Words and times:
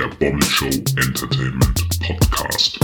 der 0.00 0.08
Bommel 0.18 0.42
Show 0.44 0.64
Entertainment 0.64 1.86
Podcast. 2.00 2.80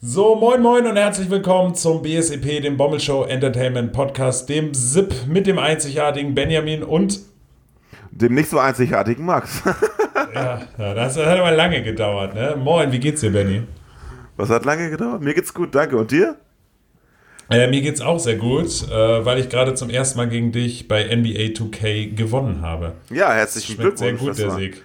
So, 0.00 0.34
moin 0.34 0.60
moin 0.60 0.88
und 0.88 0.96
herzlich 0.96 1.30
willkommen 1.30 1.76
zum 1.76 2.02
BSEP, 2.02 2.62
dem 2.62 2.76
Bommel 2.76 2.98
Show 2.98 3.22
Entertainment 3.22 3.92
Podcast, 3.92 4.48
dem 4.48 4.74
SIP 4.74 5.14
mit 5.28 5.46
dem 5.46 5.60
einzigartigen 5.60 6.34
Benjamin 6.34 6.82
und 6.82 7.20
dem 8.10 8.34
nicht 8.34 8.50
so 8.50 8.58
einzigartigen 8.58 9.24
Max. 9.24 9.62
ja, 10.34 10.62
ja, 10.78 10.94
das 10.94 11.16
hat 11.16 11.38
aber 11.38 11.52
lange 11.52 11.84
gedauert, 11.84 12.34
ne? 12.34 12.56
Moin, 12.58 12.90
wie 12.90 12.98
geht's 12.98 13.20
dir, 13.20 13.30
Benny? 13.30 13.62
Was 14.36 14.50
hat 14.50 14.64
lange 14.64 14.90
gedauert? 14.90 15.22
Mir 15.22 15.34
geht's 15.34 15.54
gut, 15.54 15.76
danke. 15.76 15.96
Und 15.96 16.10
dir? 16.10 16.38
Äh, 17.50 17.66
mir 17.66 17.80
geht's 17.80 18.00
auch 18.00 18.20
sehr 18.20 18.36
gut, 18.36 18.88
äh, 18.90 19.24
weil 19.24 19.38
ich 19.40 19.48
gerade 19.48 19.74
zum 19.74 19.90
ersten 19.90 20.18
Mal 20.18 20.28
gegen 20.28 20.52
dich 20.52 20.86
bei 20.86 21.04
NBA 21.04 21.52
2K 21.52 22.14
gewonnen 22.14 22.62
habe. 22.62 22.92
Ja, 23.10 23.32
herzlichen 23.32 23.74
Schmeckt 23.74 23.98
Glückwunsch. 23.98 24.20
Sehr 24.20 24.28
gut, 24.28 24.38
der 24.38 24.50
Sieg. 24.52 24.84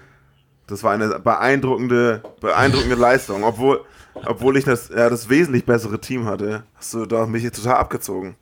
Das 0.66 0.84
war 0.84 0.94
eine 0.94 1.20
beeindruckende, 1.20 2.24
beeindruckende 2.42 2.96
Leistung. 3.00 3.44
Obwohl, 3.44 3.82
obwohl 4.26 4.58
ich 4.58 4.66
das, 4.66 4.90
ja, 4.90 5.10
das 5.10 5.30
wesentlich 5.30 5.64
bessere 5.64 6.02
Team 6.02 6.26
hatte, 6.26 6.64
hast 6.74 6.94
du 6.96 7.06
da 7.06 7.28
mich 7.28 7.44
total 7.52 7.76
abgezogen. 7.76 8.36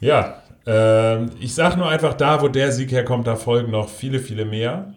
Ja, 0.00 0.42
äh, 0.66 1.24
ich 1.36 1.54
sag 1.54 1.76
nur 1.76 1.88
einfach, 1.88 2.14
da 2.14 2.42
wo 2.42 2.48
der 2.48 2.72
Sieg 2.72 2.90
herkommt, 2.90 3.28
da 3.28 3.36
folgen 3.36 3.70
noch 3.70 3.88
viele, 3.88 4.18
viele 4.18 4.44
mehr. 4.44 4.92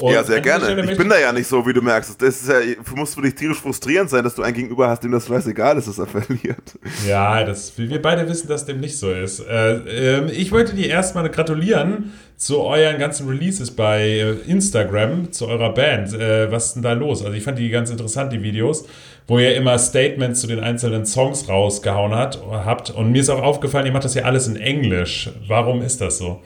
Und 0.00 0.12
ja, 0.12 0.24
sehr 0.24 0.40
gerne. 0.40 0.90
Ich 0.90 0.98
bin 0.98 1.08
da 1.08 1.18
ja 1.18 1.32
nicht 1.32 1.46
so, 1.46 1.64
wie 1.64 1.72
du 1.72 1.80
merkst. 1.80 2.20
Das 2.20 2.42
ist 2.42 2.48
ja, 2.48 2.56
muss 2.96 3.14
für 3.14 3.22
dich 3.22 3.36
tierisch 3.36 3.58
frustrierend 3.58 4.10
sein, 4.10 4.24
dass 4.24 4.34
du 4.34 4.42
einen 4.42 4.54
Gegenüber 4.54 4.88
hast, 4.88 5.04
dem 5.04 5.12
das 5.12 5.28
scheißegal 5.28 5.78
ist, 5.78 5.86
dass 5.86 5.98
er 5.98 6.06
verliert. 6.08 6.78
Ja, 7.06 7.44
das, 7.44 7.78
wir 7.78 8.02
beide 8.02 8.28
wissen, 8.28 8.48
dass 8.48 8.66
dem 8.66 8.80
nicht 8.80 8.98
so 8.98 9.12
ist. 9.12 9.38
Äh, 9.40 10.16
äh, 10.16 10.32
ich 10.32 10.50
wollte 10.50 10.74
dir 10.74 10.88
erstmal 10.88 11.30
gratulieren 11.30 12.12
zu 12.36 12.62
euren 12.62 12.98
ganzen 12.98 13.28
Releases 13.28 13.70
bei 13.70 14.02
äh, 14.02 14.30
Instagram, 14.48 15.30
zu 15.30 15.46
eurer 15.46 15.72
Band. 15.72 16.12
Äh, 16.12 16.50
was 16.50 16.66
ist 16.66 16.74
denn 16.74 16.82
da 16.82 16.92
los? 16.92 17.24
Also 17.24 17.36
ich 17.36 17.44
fand 17.44 17.60
die 17.60 17.70
ganz 17.70 17.88
interessant, 17.90 18.32
die 18.32 18.42
Videos, 18.42 18.88
wo 19.28 19.38
ihr 19.38 19.54
immer 19.54 19.78
Statements 19.78 20.40
zu 20.40 20.48
den 20.48 20.58
einzelnen 20.58 21.06
Songs 21.06 21.48
rausgehauen 21.48 22.16
hat, 22.16 22.42
habt. 22.50 22.90
Und 22.90 23.12
mir 23.12 23.20
ist 23.20 23.30
auch 23.30 23.42
aufgefallen, 23.42 23.86
ihr 23.86 23.92
macht 23.92 24.04
das 24.04 24.14
ja 24.14 24.24
alles 24.24 24.48
in 24.48 24.56
Englisch. 24.56 25.30
Warum 25.46 25.82
ist 25.82 26.00
das 26.00 26.18
so? 26.18 26.42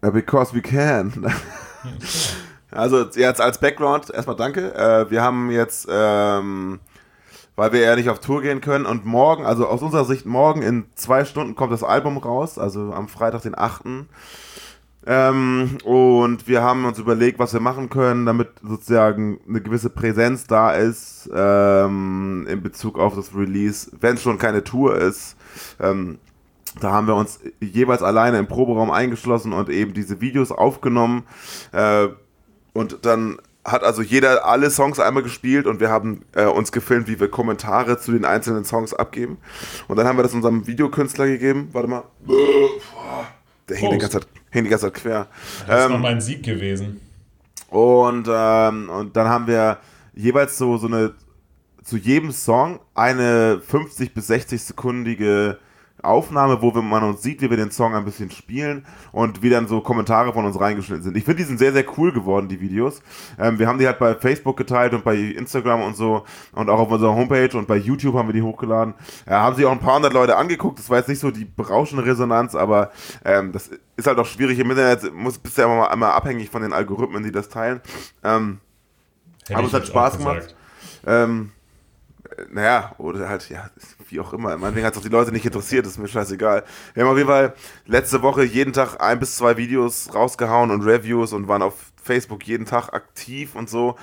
Because 0.00 0.54
we 0.54 0.62
can. 0.62 1.32
also 2.70 3.04
jetzt 3.14 3.40
als 3.40 3.58
Background 3.58 4.10
erstmal 4.10 4.36
danke. 4.36 4.74
Äh, 4.74 5.10
wir 5.10 5.22
haben 5.22 5.50
jetzt, 5.50 5.86
ähm, 5.90 6.80
weil 7.56 7.72
wir 7.72 7.80
ja 7.80 7.96
nicht 7.96 8.08
auf 8.08 8.20
Tour 8.20 8.40
gehen 8.42 8.60
können 8.60 8.86
und 8.86 9.04
morgen, 9.04 9.44
also 9.44 9.66
aus 9.66 9.82
unserer 9.82 10.04
Sicht 10.04 10.24
morgen 10.24 10.62
in 10.62 10.86
zwei 10.94 11.24
Stunden 11.24 11.54
kommt 11.54 11.72
das 11.72 11.82
Album 11.82 12.16
raus, 12.16 12.58
also 12.58 12.92
am 12.92 13.08
Freitag 13.08 13.42
den 13.42 13.58
8. 13.58 13.82
Ähm, 15.06 15.78
und 15.84 16.46
wir 16.46 16.62
haben 16.62 16.84
uns 16.84 16.98
überlegt, 16.98 17.38
was 17.38 17.52
wir 17.54 17.60
machen 17.60 17.88
können, 17.88 18.26
damit 18.26 18.48
sozusagen 18.62 19.40
eine 19.48 19.62
gewisse 19.62 19.88
Präsenz 19.88 20.46
da 20.46 20.72
ist 20.72 21.28
ähm, 21.34 22.46
in 22.48 22.62
Bezug 22.62 22.98
auf 22.98 23.14
das 23.14 23.34
Release, 23.34 23.90
wenn 23.98 24.16
es 24.16 24.22
schon 24.22 24.38
keine 24.38 24.62
Tour 24.62 24.96
ist. 24.96 25.36
Ähm, 25.80 26.18
da 26.78 26.92
haben 26.92 27.06
wir 27.06 27.16
uns 27.16 27.40
jeweils 27.60 28.02
alleine 28.02 28.38
im 28.38 28.46
Proberaum 28.46 28.90
eingeschlossen 28.90 29.52
und 29.52 29.68
eben 29.68 29.92
diese 29.92 30.20
Videos 30.20 30.52
aufgenommen. 30.52 31.24
Äh, 31.72 32.08
und 32.72 33.04
dann 33.04 33.38
hat 33.64 33.82
also 33.82 34.02
jeder 34.02 34.46
alle 34.46 34.70
Songs 34.70 35.00
einmal 35.00 35.22
gespielt 35.22 35.66
und 35.66 35.80
wir 35.80 35.90
haben 35.90 36.24
äh, 36.34 36.44
uns 36.46 36.72
gefilmt, 36.72 37.08
wie 37.08 37.20
wir 37.20 37.28
Kommentare 37.28 37.98
zu 37.98 38.12
den 38.12 38.24
einzelnen 38.24 38.64
Songs 38.64 38.94
abgeben. 38.94 39.38
Und 39.88 39.96
dann 39.96 40.06
haben 40.06 40.18
wir 40.18 40.22
das 40.22 40.32
unserem 40.32 40.66
Videokünstler 40.66 41.26
gegeben. 41.26 41.68
Warte 41.72 41.88
mal. 41.88 42.04
Der 43.68 43.76
hängt 43.76 43.92
die, 43.92 43.98
ganze 43.98 44.20
Zeit, 44.20 44.28
hängt 44.50 44.66
die 44.66 44.70
ganze 44.70 44.86
Zeit 44.86 44.94
quer. 44.94 45.26
Das 45.66 45.80
ist 45.80 45.86
ähm, 45.86 45.92
noch 45.92 46.00
mein 46.00 46.20
Sieg 46.20 46.42
gewesen. 46.42 47.00
Und, 47.68 48.28
ähm, 48.28 48.88
und 48.88 49.16
dann 49.16 49.28
haben 49.28 49.46
wir 49.46 49.78
jeweils 50.14 50.56
so, 50.58 50.76
so 50.76 50.86
eine, 50.86 51.14
zu 51.82 51.96
jedem 51.96 52.32
Song 52.32 52.80
eine 52.94 53.60
50 53.64 54.14
bis 54.14 54.26
60 54.28 54.62
sekundige 54.62 55.58
Aufnahme, 56.02 56.62
wo 56.62 56.70
man 56.70 57.02
uns 57.02 57.22
sieht, 57.22 57.42
wie 57.42 57.50
wir 57.50 57.56
den 57.56 57.70
Song 57.70 57.94
ein 57.94 58.04
bisschen 58.04 58.30
spielen 58.30 58.86
und 59.12 59.42
wie 59.42 59.50
dann 59.50 59.68
so 59.68 59.80
Kommentare 59.80 60.32
von 60.32 60.44
uns 60.44 60.58
reingeschnitten 60.58 61.02
sind. 61.02 61.16
Ich 61.16 61.24
finde, 61.24 61.38
die 61.38 61.44
sind 61.44 61.58
sehr, 61.58 61.72
sehr 61.72 61.84
cool 61.98 62.12
geworden, 62.12 62.48
die 62.48 62.60
Videos. 62.60 63.02
Ähm, 63.38 63.58
wir 63.58 63.66
haben 63.66 63.78
die 63.78 63.86
halt 63.86 63.98
bei 63.98 64.14
Facebook 64.14 64.56
geteilt 64.56 64.94
und 64.94 65.04
bei 65.04 65.16
Instagram 65.16 65.82
und 65.82 65.96
so 65.96 66.24
und 66.52 66.68
auch 66.70 66.78
auf 66.78 66.90
unserer 66.90 67.14
Homepage 67.14 67.56
und 67.56 67.66
bei 67.66 67.76
YouTube 67.76 68.14
haben 68.14 68.28
wir 68.28 68.32
die 68.32 68.42
hochgeladen. 68.42 68.94
Äh, 69.26 69.32
haben 69.32 69.56
sich 69.56 69.64
auch 69.64 69.72
ein 69.72 69.80
paar 69.80 69.96
hundert 69.96 70.12
Leute 70.12 70.36
angeguckt. 70.36 70.78
Das 70.78 70.90
war 70.90 70.98
jetzt 70.98 71.08
nicht 71.08 71.20
so 71.20 71.30
die 71.30 71.44
berauschende 71.44 72.04
Resonanz, 72.04 72.54
aber 72.54 72.90
ähm, 73.24 73.52
das 73.52 73.70
ist 73.96 74.06
halt 74.06 74.18
auch 74.18 74.26
schwierig 74.26 74.58
im 74.58 74.70
Internet. 74.70 75.12
Muss, 75.14 75.38
bist 75.38 75.58
ja 75.58 75.64
immer, 75.64 75.92
immer 75.92 76.14
abhängig 76.14 76.50
von 76.50 76.62
den 76.62 76.72
Algorithmen, 76.72 77.22
die 77.22 77.32
das 77.32 77.48
teilen. 77.48 77.80
Ähm, 78.24 78.60
aber 79.52 79.66
es 79.66 79.72
hat 79.72 79.86
Spaß 79.86 80.18
gemacht. 80.18 80.54
Ähm, 81.06 81.52
naja, 82.50 82.92
oder 82.98 83.28
halt, 83.28 83.48
ja, 83.48 83.70
wie 84.08 84.20
auch 84.20 84.32
immer. 84.32 84.56
Meinetwegen 84.56 84.86
hat 84.86 84.94
es 84.94 84.98
auch 84.98 85.04
die 85.04 85.08
Leute 85.08 85.32
nicht 85.32 85.44
interessiert, 85.44 85.86
ist 85.86 85.98
mir 85.98 86.08
scheißegal. 86.08 86.64
Wir 86.94 87.02
haben 87.02 87.10
auf 87.10 87.16
jeden 87.16 87.28
Fall 87.28 87.54
letzte 87.86 88.22
Woche 88.22 88.44
jeden 88.44 88.72
Tag 88.72 89.00
ein 89.00 89.18
bis 89.18 89.36
zwei 89.36 89.56
Videos 89.56 90.14
rausgehauen 90.14 90.70
und 90.70 90.82
Reviews 90.82 91.32
und 91.32 91.48
waren 91.48 91.62
auf 91.62 91.74
Facebook 92.02 92.46
jeden 92.46 92.66
Tag 92.66 92.92
aktiv 92.92 93.54
und 93.54 93.68
so. 93.68 93.96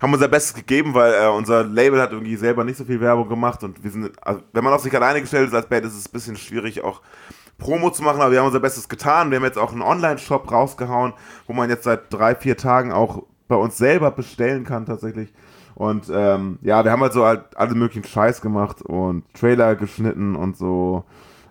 Haben 0.00 0.12
unser 0.12 0.28
Bestes 0.28 0.54
gegeben, 0.54 0.94
weil 0.94 1.14
äh, 1.14 1.28
unser 1.28 1.64
Label 1.64 2.00
hat 2.00 2.12
irgendwie 2.12 2.36
selber 2.36 2.64
nicht 2.64 2.76
so 2.76 2.84
viel 2.84 3.00
Werbung 3.00 3.28
gemacht 3.28 3.64
und 3.64 3.82
wir 3.82 3.90
sind, 3.90 4.12
also, 4.24 4.42
wenn 4.52 4.62
man 4.62 4.72
auf 4.72 4.82
sich 4.82 4.94
alleine 4.94 5.20
gestellt 5.20 5.48
ist 5.48 5.54
als 5.54 5.66
Band, 5.66 5.84
ist 5.84 5.96
es 5.96 6.06
ein 6.06 6.12
bisschen 6.12 6.36
schwierig 6.36 6.82
auch 6.84 7.02
Promo 7.58 7.90
zu 7.90 8.04
machen, 8.04 8.20
aber 8.20 8.30
wir 8.30 8.38
haben 8.38 8.46
unser 8.46 8.60
Bestes 8.60 8.88
getan. 8.88 9.30
Wir 9.30 9.38
haben 9.38 9.44
jetzt 9.44 9.58
auch 9.58 9.72
einen 9.72 9.82
Online-Shop 9.82 10.50
rausgehauen, 10.50 11.12
wo 11.46 11.52
man 11.52 11.68
jetzt 11.68 11.84
seit 11.84 12.12
drei, 12.12 12.36
vier 12.36 12.56
Tagen 12.56 12.92
auch 12.92 13.24
bei 13.48 13.56
uns 13.56 13.76
selber 13.76 14.12
bestellen 14.12 14.64
kann 14.64 14.86
tatsächlich. 14.86 15.32
Und 15.78 16.10
ähm, 16.12 16.58
ja, 16.62 16.84
wir 16.84 16.90
haben 16.90 17.02
halt 17.02 17.12
so 17.12 17.24
halt 17.24 17.42
alle 17.54 17.76
möglichen 17.76 18.02
Scheiß 18.02 18.40
gemacht 18.40 18.82
und 18.82 19.22
Trailer 19.32 19.76
geschnitten 19.76 20.34
und 20.34 20.56
so. 20.56 21.04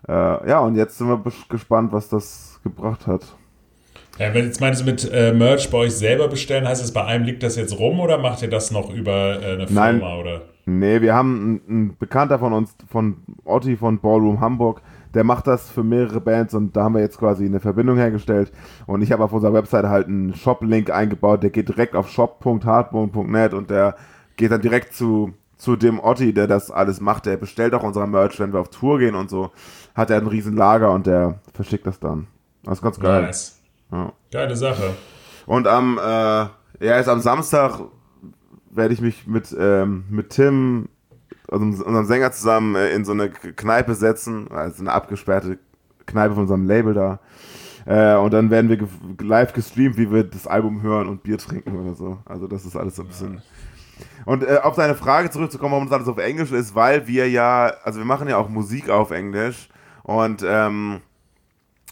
Äh, 0.05 0.49
ja, 0.49 0.59
und 0.59 0.75
jetzt 0.75 0.97
sind 0.97 1.07
wir 1.07 1.23
gespannt, 1.47 1.93
was 1.93 2.09
das 2.09 2.59
gebracht 2.61 3.07
hat. 3.07 3.21
Ja, 4.19 4.33
wenn 4.33 4.43
jetzt 4.43 4.59
meinst 4.59 4.81
du 4.81 4.85
mit 4.85 5.09
äh, 5.13 5.31
Merch 5.31 5.71
bei 5.71 5.77
euch 5.77 5.95
selber 5.95 6.27
bestellen, 6.27 6.67
heißt 6.67 6.83
es, 6.83 6.91
bei 6.91 7.05
einem 7.05 7.23
liegt 7.23 7.41
das 7.41 7.55
jetzt 7.55 7.79
rum 7.79 8.01
oder 8.01 8.17
macht 8.17 8.41
ihr 8.41 8.49
das 8.49 8.69
noch 8.69 8.93
über 8.93 9.41
äh, 9.41 9.53
eine 9.53 9.67
Firma? 9.67 9.91
Nein, 9.91 10.01
oder? 10.01 10.41
Nee, 10.65 10.99
wir 10.99 11.15
haben 11.15 11.61
einen, 11.65 11.97
Bekannter 11.97 12.37
von 12.37 12.51
uns, 12.51 12.75
von 12.89 13.15
Otti 13.45 13.77
von 13.77 13.99
Ballroom 13.99 14.41
Hamburg, 14.41 14.81
der 15.13 15.23
macht 15.23 15.47
das 15.47 15.69
für 15.69 15.85
mehrere 15.85 16.19
Bands 16.19 16.53
und 16.53 16.75
da 16.75 16.83
haben 16.83 16.95
wir 16.95 17.01
jetzt 17.01 17.17
quasi 17.17 17.45
eine 17.45 17.61
Verbindung 17.61 17.95
hergestellt. 17.95 18.51
Und 18.87 19.01
ich 19.03 19.13
habe 19.13 19.23
auf 19.23 19.31
unserer 19.31 19.53
Webseite 19.53 19.87
halt 19.87 20.07
einen 20.07 20.35
Shop-Link 20.35 20.89
eingebaut, 20.89 21.43
der 21.43 21.49
geht 21.49 21.69
direkt 21.69 21.95
auf 21.95 22.09
shop.hardbone.net 22.09 23.53
und 23.53 23.69
der 23.69 23.95
geht 24.37 24.51
dann 24.51 24.61
direkt 24.61 24.93
zu, 24.93 25.33
zu 25.57 25.75
dem 25.75 25.99
Otti, 25.99 26.33
der 26.33 26.47
das 26.47 26.71
alles 26.71 27.01
macht. 27.01 27.25
Der 27.25 27.37
bestellt 27.37 27.73
auch 27.73 27.83
unser 27.83 28.07
Merch, 28.07 28.39
wenn 28.39 28.53
wir 28.53 28.59
auf 28.61 28.69
Tour 28.69 28.99
gehen 28.99 29.15
und 29.15 29.29
so. 29.29 29.51
Hat 29.95 30.09
er 30.09 30.17
ein 30.17 30.27
riesen 30.27 30.55
Lager 30.55 30.91
und 30.91 31.07
der 31.07 31.39
verschickt 31.53 31.85
das 31.85 31.99
dann. 31.99 32.27
Das 32.63 32.75
ist 32.75 32.81
ganz 32.81 32.99
geil. 32.99 33.23
Nice. 33.23 33.59
Ja. 33.91 34.13
Geile 34.31 34.55
Sache. 34.55 34.93
Und 35.45 35.67
am, 35.67 35.97
äh, 35.97 36.01
ja, 36.01 36.49
jetzt 36.79 37.09
am 37.09 37.21
Samstag 37.21 37.79
werde 38.69 38.93
ich 38.93 39.01
mich 39.01 39.25
mit, 39.27 39.55
ähm, 39.57 40.05
mit 40.09 40.29
Tim, 40.29 40.89
also 41.49 41.65
unserem 41.65 42.05
Sänger 42.05 42.31
zusammen, 42.31 42.75
äh, 42.75 42.91
in 42.91 43.05
so 43.05 43.13
eine 43.13 43.29
Kneipe 43.29 43.95
setzen, 43.95 44.51
also 44.51 44.81
eine 44.81 44.91
abgesperrte 44.91 45.57
Kneipe 46.05 46.35
von 46.35 46.43
unserem 46.43 46.67
Label 46.67 46.93
da. 46.93 47.19
Äh, 47.85 48.17
und 48.17 48.33
dann 48.33 48.49
werden 48.49 48.69
wir 48.69 48.77
ge 48.77 48.87
live 49.21 49.53
gestreamt, 49.53 49.97
wie 49.97 50.11
wir 50.11 50.25
das 50.25 50.45
Album 50.45 50.81
hören 50.81 51.07
und 51.07 51.23
Bier 51.23 51.37
trinken 51.37 51.79
oder 51.79 51.95
so. 51.95 52.17
Also 52.25 52.47
das 52.47 52.65
ist 52.65 52.75
alles 52.75 52.97
so 52.97 53.03
ein 53.03 53.07
bisschen 53.07 53.41
und 54.25 54.43
äh, 54.43 54.59
auf 54.63 54.75
deine 54.75 54.95
Frage 54.95 55.29
zurückzukommen, 55.29 55.73
warum 55.73 55.85
das 55.87 55.95
alles 55.95 56.07
auf 56.07 56.17
Englisch 56.17 56.51
ist, 56.51 56.75
weil 56.75 57.07
wir 57.07 57.29
ja, 57.29 57.71
also 57.83 57.99
wir 57.99 58.05
machen 58.05 58.27
ja 58.27 58.37
auch 58.37 58.49
Musik 58.49 58.89
auf 58.89 59.11
Englisch 59.11 59.69
und 60.03 60.43
ähm, 60.47 61.01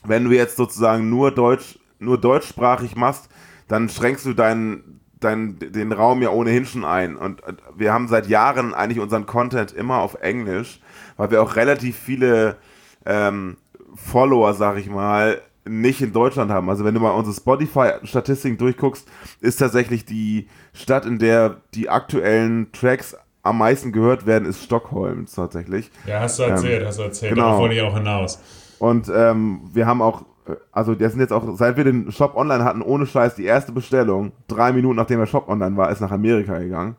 wenn 0.03 0.23
du 0.23 0.31
jetzt 0.31 0.57
sozusagen 0.57 1.09
nur 1.09 1.31
Deutsch, 1.31 1.79
nur 1.99 2.19
deutschsprachig 2.19 2.95
machst, 2.95 3.29
dann 3.67 3.89
schränkst 3.89 4.25
du 4.25 4.33
deinen, 4.33 5.01
deinen, 5.19 5.59
den 5.59 5.91
Raum 5.91 6.21
ja 6.21 6.29
ohnehin 6.29 6.65
schon 6.65 6.85
ein. 6.85 7.15
Und 7.15 7.41
wir 7.75 7.93
haben 7.93 8.07
seit 8.07 8.27
Jahren 8.27 8.73
eigentlich 8.73 8.99
unseren 8.99 9.25
Content 9.25 9.71
immer 9.71 9.97
auf 9.97 10.15
Englisch, 10.21 10.81
weil 11.17 11.31
wir 11.31 11.41
auch 11.41 11.55
relativ 11.55 11.97
viele 11.97 12.57
ähm, 13.05 13.57
Follower, 13.95 14.53
sag 14.53 14.77
ich 14.77 14.89
mal, 14.89 15.41
nicht 15.67 16.01
in 16.01 16.13
Deutschland 16.13 16.51
haben. 16.51 16.69
Also 16.69 16.85
wenn 16.85 16.93
du 16.93 16.99
mal 16.99 17.11
unsere 17.11 17.35
Spotify-Statistiken 17.35 18.57
durchguckst, 18.57 19.07
ist 19.41 19.57
tatsächlich 19.57 20.05
die 20.05 20.47
Stadt, 20.73 21.05
in 21.05 21.19
der 21.19 21.61
die 21.73 21.89
aktuellen 21.89 22.71
Tracks 22.71 23.15
am 23.43 23.59
meisten 23.59 23.91
gehört 23.91 24.25
werden, 24.25 24.47
ist 24.47 24.63
Stockholm 24.63 25.27
tatsächlich. 25.33 25.91
Ja, 26.07 26.21
hast 26.21 26.39
du 26.39 26.43
erzählt, 26.43 26.81
ähm, 26.81 26.87
hast 26.87 26.99
du 26.99 27.03
erzählt. 27.03 27.33
Genau. 27.33 27.45
Darauf 27.45 27.59
wollte 27.59 27.75
ich 27.75 27.81
auch 27.81 27.95
hinaus. 27.95 28.39
Und 28.79 29.11
ähm, 29.13 29.61
wir 29.71 29.85
haben 29.85 30.01
auch, 30.01 30.25
also 30.71 30.95
das 30.95 31.11
sind 31.11 31.21
jetzt 31.21 31.31
auch, 31.31 31.55
seit 31.55 31.77
wir 31.77 31.83
den 31.83 32.11
Shop 32.11 32.35
online 32.35 32.63
hatten, 32.63 32.81
ohne 32.81 33.05
Scheiß, 33.05 33.35
die 33.35 33.45
erste 33.45 33.71
Bestellung, 33.71 34.31
drei 34.47 34.73
Minuten 34.73 34.95
nachdem 34.95 35.19
der 35.19 35.27
Shop 35.27 35.47
online 35.47 35.77
war, 35.77 35.91
ist 35.91 36.01
nach 36.01 36.11
Amerika 36.11 36.57
gegangen. 36.57 36.95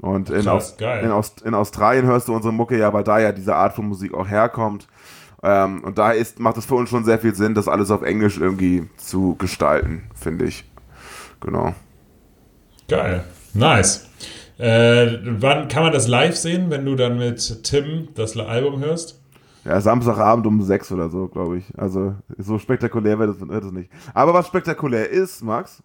Und 0.00 0.30
in, 0.30 0.48
Aus, 0.48 0.76
in, 0.78 1.10
Aus, 1.10 1.34
in 1.44 1.54
Australien 1.54 2.06
hörst 2.06 2.28
du 2.28 2.34
unsere 2.34 2.54
Mucke 2.54 2.78
ja, 2.78 2.92
weil 2.92 3.04
da 3.04 3.18
ja 3.18 3.32
diese 3.32 3.54
Art 3.54 3.74
von 3.74 3.86
Musik 3.86 4.14
auch 4.14 4.28
herkommt. 4.28 4.88
Ähm, 5.42 5.82
und 5.84 5.98
daher 5.98 6.16
ist, 6.16 6.38
macht 6.38 6.56
es 6.58 6.66
für 6.66 6.74
uns 6.74 6.90
schon 6.90 7.04
sehr 7.04 7.18
viel 7.18 7.34
Sinn, 7.34 7.54
das 7.54 7.68
alles 7.68 7.90
auf 7.90 8.02
Englisch 8.02 8.38
irgendwie 8.38 8.88
zu 8.96 9.36
gestalten, 9.36 10.02
finde 10.14 10.44
ich. 10.46 10.64
Genau. 11.40 11.74
Geil. 12.88 13.24
Nice. 13.54 14.08
Äh, 14.58 15.18
wann 15.22 15.68
kann 15.68 15.84
man 15.84 15.92
das 15.92 16.06
live 16.06 16.36
sehen, 16.36 16.68
wenn 16.68 16.84
du 16.84 16.94
dann 16.94 17.16
mit 17.16 17.64
Tim 17.64 18.08
das 18.14 18.36
Album 18.36 18.80
hörst? 18.80 19.20
Ja, 19.64 19.80
Samstagabend 19.80 20.46
um 20.46 20.62
sechs 20.62 20.90
oder 20.92 21.08
so, 21.08 21.28
glaube 21.28 21.58
ich. 21.58 21.64
Also 21.78 22.14
so 22.38 22.58
spektakulär 22.58 23.18
wird 23.18 23.30
das, 23.30 23.48
wird 23.48 23.64
das 23.64 23.72
nicht. 23.72 23.90
Aber 24.14 24.34
was 24.34 24.46
spektakulär 24.46 25.08
ist, 25.08 25.42
Max, 25.42 25.82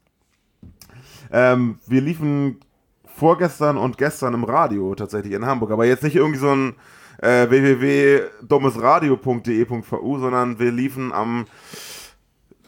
ähm, 1.32 1.80
wir 1.88 2.02
liefen 2.02 2.60
vorgestern 3.06 3.78
und 3.78 3.98
gestern 3.98 4.34
im 4.34 4.44
Radio 4.44 4.94
tatsächlich 4.96 5.34
in 5.34 5.46
Hamburg, 5.46 5.72
aber 5.72 5.86
jetzt 5.86 6.04
nicht 6.04 6.16
irgendwie 6.16 6.40
so 6.40 6.54
ein 6.54 6.76
äh, 7.22 7.50
www.dummesradio.de.vu, 7.50 10.20
sondern 10.20 10.60
wir 10.60 10.72
liefen 10.72 11.14
am 11.14 11.46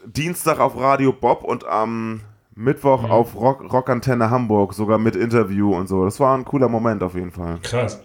Dienstag 0.04 0.60
auf 0.60 0.78
Radio 0.78 1.12
Bob 1.12 1.44
und 1.44 1.66
am 1.66 2.20
Mittwoch 2.54 3.02
mhm. 3.02 3.10
auf 3.10 3.34
Rock, 3.36 3.72
Rockantenne 3.72 4.30
Hamburg, 4.30 4.74
sogar 4.74 4.98
mit 4.98 5.16
Interview 5.16 5.74
und 5.74 5.88
so. 5.88 6.04
Das 6.04 6.18
war 6.18 6.36
ein 6.36 6.44
cooler 6.44 6.68
Moment 6.68 7.02
auf 7.02 7.14
jeden 7.14 7.30
Fall. 7.30 7.58
Krass. 7.62 8.02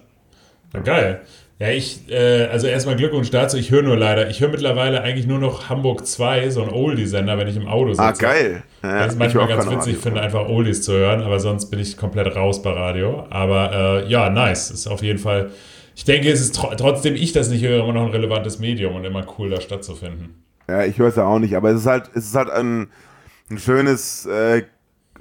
Na 0.73 0.81
geil. 0.81 1.21
Ja, 1.59 1.69
ich, 1.69 2.09
äh, 2.09 2.47
also 2.47 2.67
erstmal 2.67 2.95
Glückwunsch 2.95 3.29
dazu. 3.29 3.57
Ich 3.57 3.71
höre 3.71 3.83
nur 3.83 3.95
leider, 3.95 4.29
ich 4.29 4.41
höre 4.41 4.49
mittlerweile 4.49 5.01
eigentlich 5.01 5.27
nur 5.27 5.39
noch 5.39 5.69
Hamburg 5.69 6.05
2, 6.05 6.49
so 6.49 6.63
ein 6.63 6.69
Oldie-Sender, 6.69 7.37
wenn 7.37 7.47
ich 7.47 7.55
im 7.55 7.67
Auto 7.67 7.91
ah, 7.91 7.93
sitze. 7.93 8.01
Ah, 8.01 8.11
geil. 8.11 8.63
Ja, 8.81 8.99
das 8.99 9.13
ist 9.13 9.19
manchmal 9.19 9.47
ganz 9.47 9.69
witzig, 9.69 9.97
finde 9.97 10.21
einfach 10.21 10.49
Oldies 10.49 10.81
zu 10.81 10.93
hören, 10.93 11.21
aber 11.21 11.39
sonst 11.39 11.67
bin 11.67 11.79
ich 11.79 11.95
komplett 11.95 12.35
raus 12.35 12.61
bei 12.61 12.71
Radio. 12.71 13.27
Aber 13.29 14.03
äh, 14.03 14.09
ja, 14.09 14.29
nice. 14.29 14.71
Ist 14.71 14.87
auf 14.87 15.03
jeden 15.03 15.19
Fall, 15.19 15.51
ich 15.95 16.05
denke, 16.05 16.31
es 16.31 16.41
ist 16.41 16.55
tr 16.55 16.75
trotzdem 16.77 17.15
ich 17.15 17.33
das 17.33 17.49
nicht 17.49 17.63
höre, 17.63 17.83
immer 17.83 17.93
noch 17.93 18.05
ein 18.05 18.11
relevantes 18.11 18.59
Medium 18.59 18.95
und 18.95 19.05
immer 19.05 19.25
cool, 19.37 19.49
da 19.49 19.61
stattzufinden. 19.61 20.43
Ja, 20.67 20.83
ich 20.85 20.97
höre 20.97 21.09
es 21.09 21.15
ja 21.15 21.25
auch 21.25 21.39
nicht, 21.39 21.55
aber 21.55 21.71
es 21.71 21.81
ist 21.81 21.87
halt, 21.87 22.09
es 22.13 22.25
ist 22.25 22.35
halt 22.35 22.49
ein 22.49 22.89
ein 23.49 23.59
schönes 23.59 24.25
äh, 24.25 24.63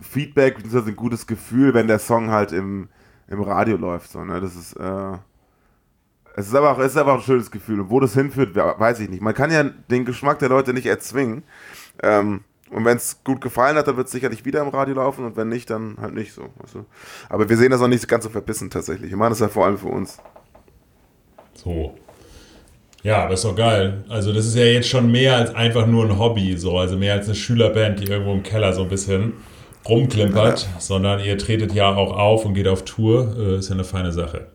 Feedback, 0.00 0.56
beziehungsweise 0.56 0.90
ein 0.90 0.96
gutes 0.96 1.26
Gefühl, 1.26 1.74
wenn 1.74 1.86
der 1.86 1.98
Song 1.98 2.30
halt 2.30 2.52
im, 2.52 2.88
im 3.28 3.42
Radio 3.42 3.76
läuft. 3.76 4.10
So, 4.10 4.24
ne? 4.24 4.40
Das 4.40 4.56
ist, 4.56 4.74
äh, 4.74 5.12
es 6.34 6.48
ist 6.48 6.54
auch, 6.54 6.78
es 6.78 6.92
ist 6.92 6.98
auch 6.98 7.14
ein 7.14 7.20
schönes 7.20 7.50
Gefühl. 7.50 7.80
Und 7.80 7.90
wo 7.90 8.00
das 8.00 8.14
hinführt, 8.14 8.56
weiß 8.56 9.00
ich 9.00 9.08
nicht. 9.08 9.22
Man 9.22 9.34
kann 9.34 9.50
ja 9.50 9.64
den 9.64 10.04
Geschmack 10.04 10.38
der 10.38 10.48
Leute 10.48 10.72
nicht 10.72 10.86
erzwingen. 10.86 11.44
Ähm, 12.02 12.42
und 12.70 12.86
wenn 12.86 12.96
es 12.96 13.22
gut 13.22 13.42
gefallen 13.42 13.76
hat, 13.76 13.86
dann 13.86 13.98
wird 13.98 14.06
es 14.06 14.12
sicherlich 14.12 14.46
wieder 14.46 14.62
im 14.62 14.68
Radio 14.68 14.94
laufen 14.94 15.26
und 15.26 15.36
wenn 15.36 15.50
nicht, 15.50 15.68
dann 15.68 15.98
halt 16.00 16.14
nicht 16.14 16.32
so. 16.32 16.48
Weißt? 16.56 16.78
Aber 17.28 17.48
wir 17.48 17.56
sehen 17.58 17.70
das 17.70 17.82
auch 17.82 17.88
nicht 17.88 18.08
ganz 18.08 18.24
so 18.24 18.30
verbissen 18.30 18.70
tatsächlich. 18.70 19.10
Wir 19.10 19.18
machen 19.18 19.30
das 19.30 19.40
ja 19.40 19.48
vor 19.48 19.66
allem 19.66 19.76
für 19.76 19.88
uns. 19.88 20.16
So. 21.54 21.94
Ja, 23.02 23.24
aber 23.24 23.34
ist 23.34 23.44
doch 23.44 23.56
geil. 23.56 24.04
Also 24.08 24.32
das 24.32 24.46
ist 24.46 24.56
ja 24.56 24.64
jetzt 24.64 24.88
schon 24.88 25.10
mehr 25.10 25.36
als 25.36 25.54
einfach 25.54 25.86
nur 25.86 26.04
ein 26.04 26.18
Hobby, 26.18 26.56
so 26.56 26.78
also 26.78 26.96
mehr 26.96 27.14
als 27.14 27.26
eine 27.26 27.34
Schülerband, 27.34 28.00
die 28.00 28.04
irgendwo 28.04 28.32
im 28.32 28.42
Keller 28.42 28.72
so 28.72 28.82
ein 28.82 28.88
bisschen 28.88 29.34
rumklimpert, 29.88 30.62
ja. 30.62 30.80
sondern 30.80 31.20
ihr 31.20 31.36
tretet 31.36 31.72
ja 31.72 31.92
auch 31.94 32.16
auf 32.16 32.44
und 32.44 32.54
geht 32.54 32.68
auf 32.68 32.84
Tour. 32.84 33.34
Äh, 33.36 33.58
ist 33.58 33.68
ja 33.68 33.74
eine 33.74 33.84
feine 33.84 34.12
Sache. 34.12 34.46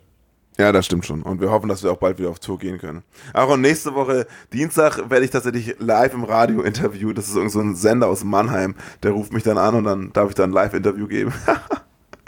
Ja, 0.58 0.72
das 0.72 0.88
stimmt 0.88 1.06
schon. 1.06 1.22
Und 1.22 1.40
wir 1.40 1.52
hoffen, 1.52 1.70
dass 1.70 1.84
wir 1.84 1.92
auch 1.92 1.98
bald 1.98 2.18
wieder 2.18 2.30
auf 2.30 2.40
Tour 2.40 2.58
gehen 2.58 2.80
können. 2.80 3.04
Auch 3.34 3.50
und 3.50 3.62
nächste 3.62 3.94
Woche, 3.94 4.26
Dienstag, 4.54 5.10
werde 5.10 5.24
ich 5.24 5.30
tatsächlich 5.30 5.76
live 5.78 6.14
im 6.14 6.24
Radio 6.24 6.62
interviewen. 6.62 7.14
Das 7.14 7.28
ist 7.28 7.36
irgend 7.36 7.52
so 7.52 7.60
ein 7.60 7.76
Sender 7.76 8.08
aus 8.08 8.24
Mannheim. 8.24 8.76
Der 9.04 9.12
ruft 9.12 9.34
mich 9.34 9.44
dann 9.44 9.60
an 9.60 9.76
und 9.76 9.84
dann 9.84 10.14
darf 10.14 10.30
ich 10.30 10.36
dann 10.36 10.50
ein 10.50 10.54
Live-Interview 10.54 11.08
geben. 11.08 11.34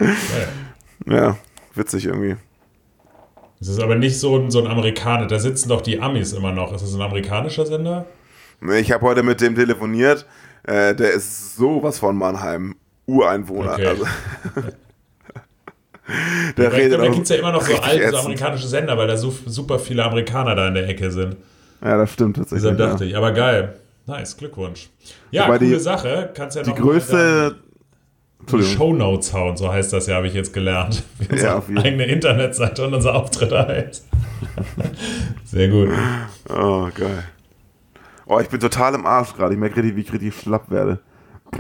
ja. 1.08 1.16
ja, 1.16 1.38
witzig 1.74 2.06
irgendwie. 2.06 2.36
Es 3.62 3.68
ist 3.68 3.82
aber 3.82 3.96
nicht 3.96 4.20
so 4.20 4.38
ein, 4.38 4.52
so 4.52 4.60
ein 4.60 4.68
Amerikaner, 4.68 5.28
da 5.28 5.40
sitzen 5.40 5.70
doch 5.70 5.82
die 5.82 6.00
Amis 6.00 6.34
immer 6.34 6.52
noch. 6.52 6.74
Ist 6.74 6.84
das 6.84 6.94
ein 6.94 7.02
amerikanischer 7.02 7.66
Sender? 7.66 8.06
Ich 8.78 8.92
habe 8.92 9.06
heute 9.06 9.24
mit 9.24 9.42
dem 9.42 9.56
telefoniert. 9.56 10.26
Äh, 10.64 10.94
der 10.96 11.12
ist 11.12 11.56
sowas 11.56 12.00
von 12.00 12.18
Mannheim. 12.18 12.76
Ureinwohner. 13.06 13.74
Okay. 13.74 13.88
Also. 13.88 14.06
der 16.58 16.66
ja, 16.66 16.70
redet 16.70 17.00
da 17.00 17.08
gibt 17.08 17.24
es 17.24 17.30
ja 17.30 17.38
immer 17.38 17.52
noch 17.52 17.62
so 17.62 17.76
alte 17.76 18.10
so 18.10 18.18
amerikanische 18.18 18.68
Sender, 18.68 18.98
weil 18.98 19.08
da 19.08 19.18
so 19.18 19.34
super 19.46 19.80
viele 19.80 20.06
Amerikaner 20.06 20.56
da 20.56 20.68
in 20.68 20.76
der 20.76 20.88
Ecke 20.88 21.12
sind. 21.12 21.38
Ja, 21.82 21.98
das 21.98 22.14
stimmt 22.14 22.38
tatsächlich. 22.38 22.64
Deshalb 22.64 22.78
dachte 22.78 23.06
ja. 23.06 23.12
ich, 23.12 23.18
aber 23.18 23.32
geil. 23.32 23.76
Nice, 24.06 24.38
Glückwunsch. 24.38 24.90
Ja, 25.32 25.48
Wobei 25.48 25.60
coole 25.60 25.72
die, 25.72 25.80
Sache. 25.80 26.30
Kannst 26.34 26.58
ja 26.58 26.64
die 26.64 26.74
größte 26.74 27.56
Shownotes 28.48 29.34
hauen, 29.34 29.58
so 29.58 29.72
heißt 29.72 29.94
das 29.94 30.08
ja, 30.08 30.16
habe 30.16 30.28
ich 30.28 30.34
jetzt 30.34 30.54
gelernt. 30.54 31.04
Wie 31.20 31.28
unsere 31.32 31.62
ja, 31.68 31.82
eigene 31.84 32.06
Internetseite 32.06 32.86
und 32.86 32.94
unser 32.94 33.16
Auftritt 33.16 33.52
heißt. 33.52 34.08
Sehr 35.46 35.68
gut. 35.68 35.90
Oh, 36.50 36.88
geil. 36.96 37.26
Oh, 38.26 38.40
ich 38.40 38.50
bin 38.50 38.60
total 38.60 38.96
im 38.96 39.06
Arsch 39.06 39.36
gerade. 39.36 39.54
Ich 39.54 39.60
merke 39.60 39.78
richtig, 39.78 39.96
wie 39.96 40.02
ich 40.02 40.14
richtig 40.14 40.36
schlapp 40.36 40.70
werde. 40.70 41.00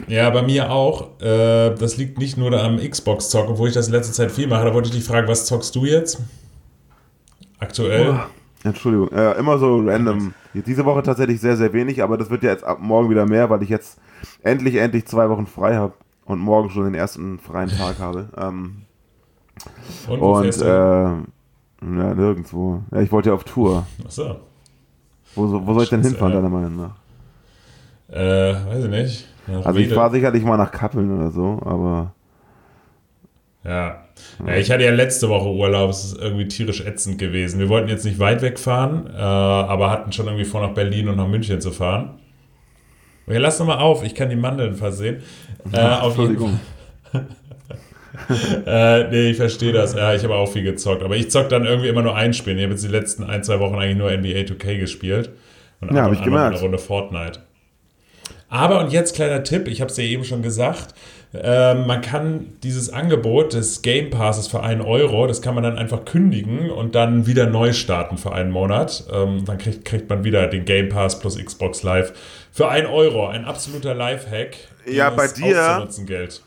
Ja, 0.08 0.30
bei 0.30 0.42
mir 0.42 0.72
auch. 0.72 1.20
Äh, 1.20 1.76
das 1.76 1.98
liegt 1.98 2.20
nicht 2.20 2.38
nur 2.38 2.54
am 2.54 2.78
Xbox-Zocken, 2.78 3.58
wo 3.58 3.66
ich 3.68 3.74
das 3.74 3.88
in 3.88 3.94
letzter 3.94 4.14
Zeit 4.14 4.32
viel 4.32 4.48
mache. 4.48 4.66
Da 4.66 4.74
wollte 4.74 4.90
ich 4.90 4.96
dich 4.96 5.04
fragen, 5.04 5.28
was 5.28 5.46
zockst 5.46 5.75
du 5.75 5.86
jetzt? 5.86 6.22
Aktuell? 7.60 8.16
Oh, 8.16 8.68
Entschuldigung. 8.68 9.12
Äh, 9.12 9.34
immer 9.34 9.58
so 9.58 9.80
random. 9.80 10.34
Diese 10.54 10.86
Woche 10.86 11.04
tatsächlich 11.04 11.42
sehr, 11.42 11.58
sehr 11.58 11.74
wenig, 11.74 12.02
aber 12.02 12.18
das 12.18 12.30
wird 12.30 12.44
ja 12.44 12.52
jetzt 12.52 12.64
ab 12.64 12.80
morgen 12.80 13.10
wieder 13.10 13.25
mehr, 13.25 13.50
weil 13.50 13.62
ich 13.64 13.70
jetzt 13.70 14.00
endlich, 14.44 14.75
endlich 14.75 15.06
zwei 15.06 15.30
Wochen 15.30 15.48
frei 15.48 15.75
habe 15.75 15.94
und 16.30 16.40
morgen 16.40 16.70
schon 16.70 16.84
den 16.84 16.94
ersten 16.94 17.40
freien 17.40 17.70
Tag 17.70 18.00
habe. 18.00 18.30
Ähm, 18.38 18.84
und 20.08 20.22
wo 20.22 20.38
und, 20.38 20.62
äh, 20.62 20.66
ja, 20.66 21.24
nirgendwo. 21.81 22.84
Ja, 22.92 23.02
ich 23.02 23.12
wollte 23.12 23.30
ja 23.30 23.36
auf 23.36 23.44
Tour. 23.44 23.86
Ach 24.06 24.12
so. 24.12 24.36
Wo, 25.36 25.66
wo 25.66 25.74
soll 25.74 25.84
ich 25.84 25.90
denn 25.90 26.04
hinfahren, 26.04 26.31
äh, 26.31 26.36
deiner 26.36 26.50
Meinung 26.50 26.76
nach? 26.78 26.96
Äh, 28.12 28.54
weiß 28.54 28.84
ich 28.86 28.90
nicht. 28.92 29.28
Nach 29.48 29.66
also 29.66 29.80
ich 29.80 29.92
fahre 29.92 30.12
sicherlich 30.12 30.44
mal 30.44 30.58
nach 30.58 30.72
Kappeln 30.72 31.18
oder 31.18 31.31
so, 31.31 31.60
aber. 31.66 32.14
Ja. 33.64 34.04
ja. 34.46 34.56
Ich 34.56 34.72
hatte 34.72 34.84
ja 34.84 34.92
letzte 34.92 35.30
Woche 35.30 35.50
Urlaub, 35.50 35.90
es 35.90 36.06
ist 36.06 36.18
irgendwie 36.22 36.48
tierisch 36.48 36.86
ätzend 36.86 37.18
gewesen. 37.18 37.60
Wir 37.60 37.70
wollten 37.70 37.90
jetzt 37.90 38.06
nicht 38.06 38.20
weit 38.20 38.44
wegfahren, 38.44 39.08
äh, 39.08 39.20
aber 39.20 39.90
hatten 39.90 40.12
schon 40.12 40.28
irgendwie 40.28 40.46
vor, 40.46 40.62
nach 40.62 40.75
Berlin 40.75 41.10
und 41.10 41.18
nach 41.18 41.28
München 41.28 41.60
zu 41.60 41.72
fahren. 41.72 42.20
Okay, 43.30 43.38
lass 43.38 43.60
doch 43.60 43.66
mal 43.68 43.78
auf, 43.78 44.04
ich 44.04 44.16
kann 44.16 44.30
die 44.30 44.36
Mandeln 44.36 44.74
versehen. 44.74 45.22
Äh, 45.72 45.82
auf 45.82 46.18
Entschuldigung. 46.18 46.60
äh, 48.65 49.03
nee, 49.10 49.30
ich 49.30 49.38
verstehe 49.38 49.72
das. 49.72 49.94
Ja, 49.94 50.15
ich 50.15 50.24
habe 50.24 50.34
auch 50.34 50.51
viel 50.51 50.63
gezockt. 50.63 51.03
Aber 51.03 51.15
ich 51.15 51.30
zock 51.30 51.48
dann 51.48 51.63
irgendwie 51.63 51.89
immer 51.89 52.01
nur 52.01 52.15
ein 52.15 52.34
Spiel. 52.34 52.58
Ich 52.58 52.63
habe 52.63 52.74
jetzt 52.74 52.84
die 52.84 52.89
letzten 52.89 53.24
ein, 53.24 53.44
zwei 53.44 53.60
Wochen 53.60 53.75
eigentlich 53.75 53.98
nur 53.98 54.10
NBA 54.10 54.51
2K 54.51 54.80
gespielt. 54.80 55.30
Und 55.80 55.94
ja, 55.94 56.01
habe 56.01 56.15
ich 56.15 56.24
gemerkt. 56.24 56.56
eine 56.56 56.60
Runde 56.60 56.80
Fortnite. 56.80 57.42
Aber 58.50 58.80
und 58.80 58.92
jetzt 58.92 59.13
kleiner 59.13 59.44
Tipp, 59.44 59.68
ich 59.68 59.80
habe 59.80 59.92
es 59.92 59.98
ja 59.98 60.06
eben 60.06 60.24
schon 60.24 60.42
gesagt, 60.42 60.96
äh, 61.33 61.75
man 61.75 62.01
kann 62.01 62.53
dieses 62.63 62.91
Angebot 62.91 63.53
des 63.53 63.81
Game 63.81 64.09
Passes 64.09 64.48
für 64.48 64.63
einen 64.63 64.81
Euro, 64.81 65.27
das 65.27 65.41
kann 65.41 65.53
man 65.53 65.63
dann 65.63 65.77
einfach 65.77 66.05
kündigen 66.05 66.71
und 66.71 66.95
dann 66.95 67.27
wieder 67.27 67.45
neu 67.45 67.74
starten 67.74 68.17
für 68.17 68.31
einen 68.31 68.51
Monat. 68.51 69.05
Ähm, 69.13 69.45
dann 69.45 69.57
kriegt, 69.57 69.86
kriegt 69.86 70.09
man 70.09 70.24
wieder 70.24 70.48
den 70.48 70.65
Game 70.65 70.89
Pass 70.89 71.19
plus 71.19 71.38
Xbox 71.38 71.83
Live 71.83 72.13
für 72.51 72.69
einen 72.69 72.88
Euro. 72.88 73.27
Ein 73.27 73.45
absoluter 73.45 73.93
Lifehack. 73.93 74.57
Ja, 74.86 75.09
bei 75.12 75.27
dir. 75.27 75.88
Geld. 76.05 76.41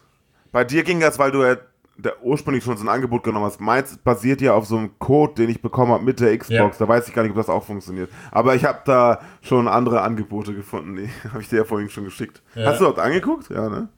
Bei 0.50 0.64
dir 0.64 0.82
ging 0.82 1.00
das, 1.00 1.18
weil 1.18 1.30
du 1.30 1.42
ja 1.42 1.56
der 1.96 2.22
ursprünglich 2.22 2.64
schon 2.64 2.76
so 2.76 2.84
ein 2.84 2.88
Angebot 2.88 3.22
genommen 3.22 3.44
hast. 3.44 3.60
Meins 3.60 3.96
basiert 3.98 4.40
ja 4.40 4.54
auf 4.54 4.66
so 4.66 4.76
einem 4.76 4.98
Code, 4.98 5.34
den 5.34 5.50
ich 5.50 5.60
bekommen 5.60 5.92
habe 5.92 6.04
mit 6.04 6.20
der 6.20 6.36
Xbox. 6.36 6.78
Ja. 6.78 6.86
Da 6.86 6.88
weiß 6.88 7.08
ich 7.08 7.14
gar 7.14 7.22
nicht, 7.22 7.30
ob 7.30 7.36
das 7.36 7.48
auch 7.48 7.64
funktioniert. 7.64 8.10
Aber 8.30 8.54
ich 8.54 8.64
habe 8.64 8.80
da 8.84 9.20
schon 9.42 9.68
andere 9.68 10.02
Angebote 10.02 10.54
gefunden. 10.54 10.96
Die 10.96 11.08
habe 11.30 11.42
ich 11.42 11.48
dir 11.48 11.58
ja 11.58 11.64
vorhin 11.64 11.88
schon 11.88 12.04
geschickt. 12.04 12.42
Ja. 12.54 12.66
Hast 12.66 12.80
du 12.80 12.86
das 12.86 12.98
angeguckt? 12.98 13.50
Ja, 13.50 13.68
ne? 13.68 13.88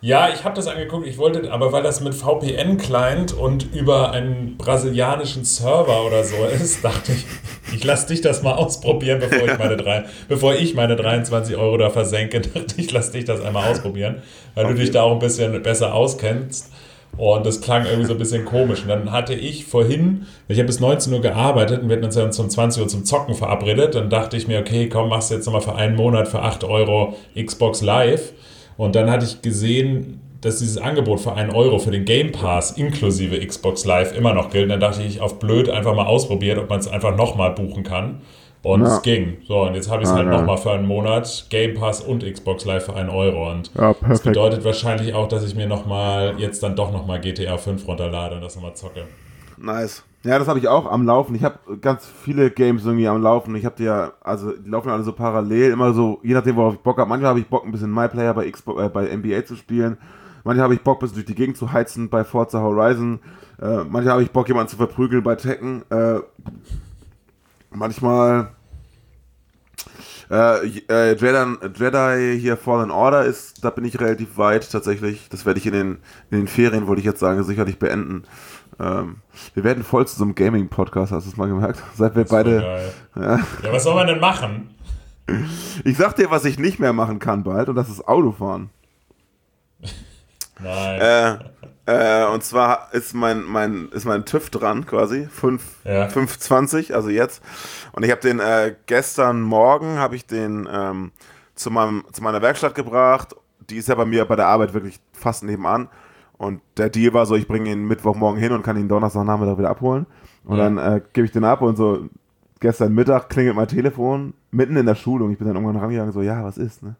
Ja, 0.00 0.28
ich 0.32 0.44
habe 0.44 0.54
das 0.54 0.68
angeguckt. 0.68 1.06
Ich 1.08 1.18
wollte, 1.18 1.50
aber 1.50 1.72
weil 1.72 1.82
das 1.82 2.00
mit 2.00 2.14
VPN-Client 2.14 3.32
und 3.32 3.74
über 3.74 4.12
einen 4.12 4.56
brasilianischen 4.56 5.44
Server 5.44 6.06
oder 6.06 6.22
so 6.22 6.36
ist, 6.44 6.84
dachte 6.84 7.12
ich, 7.12 7.26
ich 7.74 7.84
lasse 7.84 8.06
dich 8.06 8.20
das 8.20 8.42
mal 8.42 8.52
ausprobieren, 8.52 9.18
bevor 9.18 9.48
ich 9.48 9.58
meine, 9.58 9.76
drei, 9.76 10.04
bevor 10.28 10.54
ich 10.54 10.74
meine 10.74 10.94
23 10.94 11.56
Euro 11.56 11.76
da 11.78 11.90
versenke. 11.90 12.40
Dachte 12.58 12.74
ich, 12.76 12.92
lasse 12.92 13.12
dich 13.12 13.24
das 13.24 13.40
einmal 13.40 13.70
ausprobieren, 13.70 14.22
weil 14.54 14.66
okay. 14.66 14.74
du 14.74 14.80
dich 14.80 14.90
da 14.92 15.02
auch 15.02 15.12
ein 15.12 15.18
bisschen 15.18 15.60
besser 15.62 15.94
auskennst. 15.94 16.70
Und 17.16 17.44
das 17.44 17.60
klang 17.60 17.84
irgendwie 17.84 18.06
so 18.06 18.12
ein 18.12 18.18
bisschen 18.18 18.44
komisch. 18.44 18.82
Und 18.82 18.88
dann 18.88 19.10
hatte 19.10 19.34
ich 19.34 19.64
vorhin, 19.64 20.26
ich 20.46 20.58
habe 20.58 20.68
bis 20.68 20.78
19 20.78 21.12
Uhr 21.12 21.20
gearbeitet 21.20 21.82
und 21.82 21.88
wir 21.88 21.96
hatten 21.96 22.04
uns 22.04 22.14
ja 22.14 22.22
um 22.22 22.30
20 22.30 22.82
Uhr 22.82 22.88
zum 22.88 23.04
Zocken 23.04 23.34
verabredet. 23.34 23.96
Dann 23.96 24.08
dachte 24.08 24.36
ich 24.36 24.46
mir, 24.46 24.60
okay, 24.60 24.88
komm, 24.88 25.08
machst 25.08 25.30
du 25.30 25.34
jetzt 25.34 25.46
nochmal 25.46 25.62
für 25.62 25.74
einen 25.74 25.96
Monat 25.96 26.28
für 26.28 26.42
8 26.42 26.62
Euro 26.62 27.16
Xbox 27.34 27.82
Live. 27.82 28.32
Und 28.78 28.94
dann 28.94 29.10
hatte 29.10 29.26
ich 29.26 29.42
gesehen, 29.42 30.20
dass 30.40 30.60
dieses 30.60 30.78
Angebot 30.78 31.20
für 31.20 31.34
einen 31.34 31.50
Euro 31.50 31.80
für 31.80 31.90
den 31.90 32.04
Game 32.04 32.30
Pass 32.30 32.70
inklusive 32.70 33.44
Xbox 33.44 33.84
Live 33.84 34.16
immer 34.16 34.32
noch 34.32 34.50
gilt. 34.50 34.64
Und 34.64 34.68
dann 34.70 34.80
dachte 34.80 35.02
ich 35.02 35.20
auf 35.20 35.40
blöd 35.40 35.68
einfach 35.68 35.94
mal 35.94 36.06
ausprobiert, 36.06 36.58
ob 36.58 36.70
man 36.70 36.78
es 36.78 36.86
einfach 36.86 37.16
nochmal 37.16 37.50
buchen 37.50 37.82
kann. 37.82 38.22
Und 38.62 38.82
ja. 38.82 38.96
es 38.96 39.02
ging. 39.02 39.38
So, 39.46 39.62
und 39.62 39.74
jetzt 39.74 39.90
habe 39.90 40.02
ich 40.02 40.08
es 40.08 40.14
ah, 40.14 40.18
halt 40.18 40.26
ja. 40.26 40.38
nochmal 40.38 40.56
für 40.58 40.70
einen 40.70 40.86
Monat. 40.86 41.46
Game 41.50 41.74
Pass 41.74 42.00
und 42.00 42.24
Xbox 42.24 42.64
Live 42.64 42.86
für 42.86 42.94
einen 42.94 43.10
Euro. 43.10 43.50
Und 43.50 43.72
ja, 43.74 43.94
das 44.06 44.22
bedeutet 44.22 44.64
wahrscheinlich 44.64 45.12
auch, 45.12 45.26
dass 45.26 45.44
ich 45.44 45.56
mir 45.56 45.66
nochmal, 45.66 46.34
jetzt 46.38 46.62
dann 46.62 46.76
doch 46.76 46.92
nochmal 46.92 47.20
GTA 47.20 47.56
5 47.56 47.86
runterlade 47.86 48.36
und 48.36 48.42
das 48.42 48.54
nochmal 48.54 48.74
zocke. 48.74 49.04
Nice. 49.56 50.04
Ja, 50.24 50.38
das 50.38 50.48
habe 50.48 50.58
ich 50.58 50.66
auch 50.66 50.90
am 50.90 51.06
Laufen. 51.06 51.34
Ich 51.36 51.44
habe 51.44 51.78
ganz 51.80 52.04
viele 52.06 52.50
Games 52.50 52.84
irgendwie 52.84 53.06
am 53.06 53.22
Laufen. 53.22 53.54
Ich 53.54 53.64
habe 53.64 53.76
die 53.76 53.84
ja, 53.84 54.12
also 54.20 54.52
die 54.52 54.68
laufen 54.68 54.90
alle 54.90 55.04
so 55.04 55.12
parallel, 55.12 55.70
immer 55.70 55.92
so, 55.94 56.18
je 56.24 56.34
nachdem, 56.34 56.56
worauf 56.56 56.74
ich 56.74 56.80
Bock 56.80 56.98
habe. 56.98 57.08
Manchmal 57.08 57.30
habe 57.30 57.40
ich 57.40 57.46
Bock, 57.46 57.64
ein 57.64 57.70
bisschen 57.70 57.94
MyPlayer 57.94 58.34
bei, 58.34 58.46
äh, 58.46 58.88
bei 58.88 59.16
NBA 59.16 59.44
zu 59.44 59.54
spielen. 59.54 59.96
Manchmal 60.42 60.64
habe 60.64 60.74
ich 60.74 60.82
Bock, 60.82 60.98
ein 60.98 61.00
bisschen 61.00 61.16
durch 61.16 61.26
die 61.26 61.34
Gegend 61.36 61.56
zu 61.56 61.72
heizen 61.72 62.08
bei 62.08 62.24
Forza 62.24 62.60
Horizon. 62.60 63.20
Äh, 63.60 63.84
manchmal 63.84 64.08
habe 64.08 64.22
ich 64.22 64.32
Bock, 64.32 64.48
jemanden 64.48 64.70
zu 64.70 64.76
verprügeln 64.76 65.22
bei 65.22 65.36
Tekken. 65.36 65.84
Äh, 65.90 66.18
manchmal 67.70 68.50
äh, 70.30 70.66
äh, 70.88 71.14
Jedi, 71.14 71.56
Jedi 71.74 72.38
hier 72.38 72.56
Fallen 72.56 72.90
Order 72.90 73.24
ist, 73.24 73.64
da 73.64 73.70
bin 73.70 73.84
ich 73.84 73.98
relativ 73.98 74.36
weit 74.36 74.70
tatsächlich. 74.70 75.28
Das 75.30 75.46
werde 75.46 75.58
ich 75.58 75.66
in 75.66 75.72
den, 75.72 75.98
in 76.30 76.38
den 76.38 76.46
Ferien, 76.48 76.86
wollte 76.86 77.00
ich 77.00 77.06
jetzt 77.06 77.20
sagen, 77.20 77.42
sicherlich 77.44 77.78
beenden. 77.78 78.24
Ähm, 78.80 79.16
wir 79.54 79.64
werden 79.64 79.82
voll 79.82 80.06
zu 80.06 80.16
so 80.16 80.24
einem 80.24 80.34
Gaming-Podcast, 80.34 81.12
hast 81.12 81.26
du 81.26 81.30
es 81.30 81.36
mal 81.36 81.48
gemerkt? 81.48 81.82
Seit 81.94 82.14
wir 82.14 82.24
beide. 82.24 82.92
Ja. 83.16 83.36
ja, 83.36 83.72
was 83.72 83.84
soll 83.84 83.94
man 83.94 84.06
denn 84.06 84.20
machen? 84.20 84.74
Ich 85.84 85.96
sag 85.96 86.16
dir, 86.16 86.30
was 86.30 86.44
ich 86.44 86.58
nicht 86.58 86.78
mehr 86.78 86.92
machen 86.92 87.18
kann 87.18 87.44
bald, 87.44 87.68
und 87.68 87.76
das 87.76 87.88
ist 87.88 88.06
Autofahren. 88.06 88.70
Nein. 90.60 91.00
Äh, 91.00 91.38
äh, 91.88 92.26
und 92.26 92.44
zwar 92.44 92.88
ist 92.92 93.14
mein, 93.14 93.44
mein, 93.44 93.88
ist 93.92 94.04
mein 94.04 94.24
TÜV 94.24 94.50
dran 94.50 94.86
quasi, 94.86 95.26
5, 95.26 95.62
Ja. 95.84 96.08
520, 96.08 96.94
also 96.94 97.08
jetzt. 97.08 97.42
Und 97.92 98.04
ich 98.04 98.10
habe 98.10 98.20
den 98.20 98.40
äh, 98.40 98.74
gestern 98.86 99.40
Morgen, 99.40 99.98
habe 99.98 100.16
ich 100.16 100.26
den 100.26 100.68
ähm, 100.70 101.12
zu, 101.54 101.70
meinem, 101.70 102.04
zu 102.12 102.22
meiner 102.22 102.42
Werkstatt 102.42 102.74
gebracht. 102.74 103.34
Die 103.70 103.76
ist 103.76 103.88
ja 103.88 103.94
bei 103.94 104.04
mir 104.04 104.24
bei 104.24 104.36
der 104.36 104.46
Arbeit 104.46 104.74
wirklich 104.74 105.00
fast 105.12 105.44
nebenan. 105.44 105.88
Und 106.38 106.60
der 106.76 106.88
Deal 106.88 107.12
war 107.12 107.26
so, 107.26 107.34
ich 107.34 107.46
bringe 107.48 107.70
ihn 107.70 107.86
Mittwochmorgen 107.86 108.40
hin 108.40 108.52
und 108.52 108.62
kann 108.62 108.76
ihn 108.76 108.88
Donnerstagnachmittag 108.88 109.58
wieder 109.58 109.70
abholen. 109.70 110.06
Und 110.44 110.56
Ja. 110.58 110.64
dann 110.64 110.78
äh, 110.78 111.00
gebe 111.12 111.26
ich 111.26 111.32
den 111.32 111.44
ab 111.44 111.60
und 111.62 111.76
so 111.76 112.08
gestern 112.60 112.94
Mittag 112.94 113.28
klingelt 113.28 113.56
mein 113.56 113.68
Telefon 113.68 114.34
mitten 114.50 114.76
in 114.76 114.86
der 114.86 114.94
Schulung. 114.94 115.30
Ich 115.32 115.38
bin 115.38 115.46
dann 115.46 115.56
irgendwann 115.56 115.76
rangegangen, 115.76 116.12
so, 116.12 116.22
ja, 116.22 116.42
was 116.44 116.58
ist, 116.58 116.82
ne? 116.82 116.96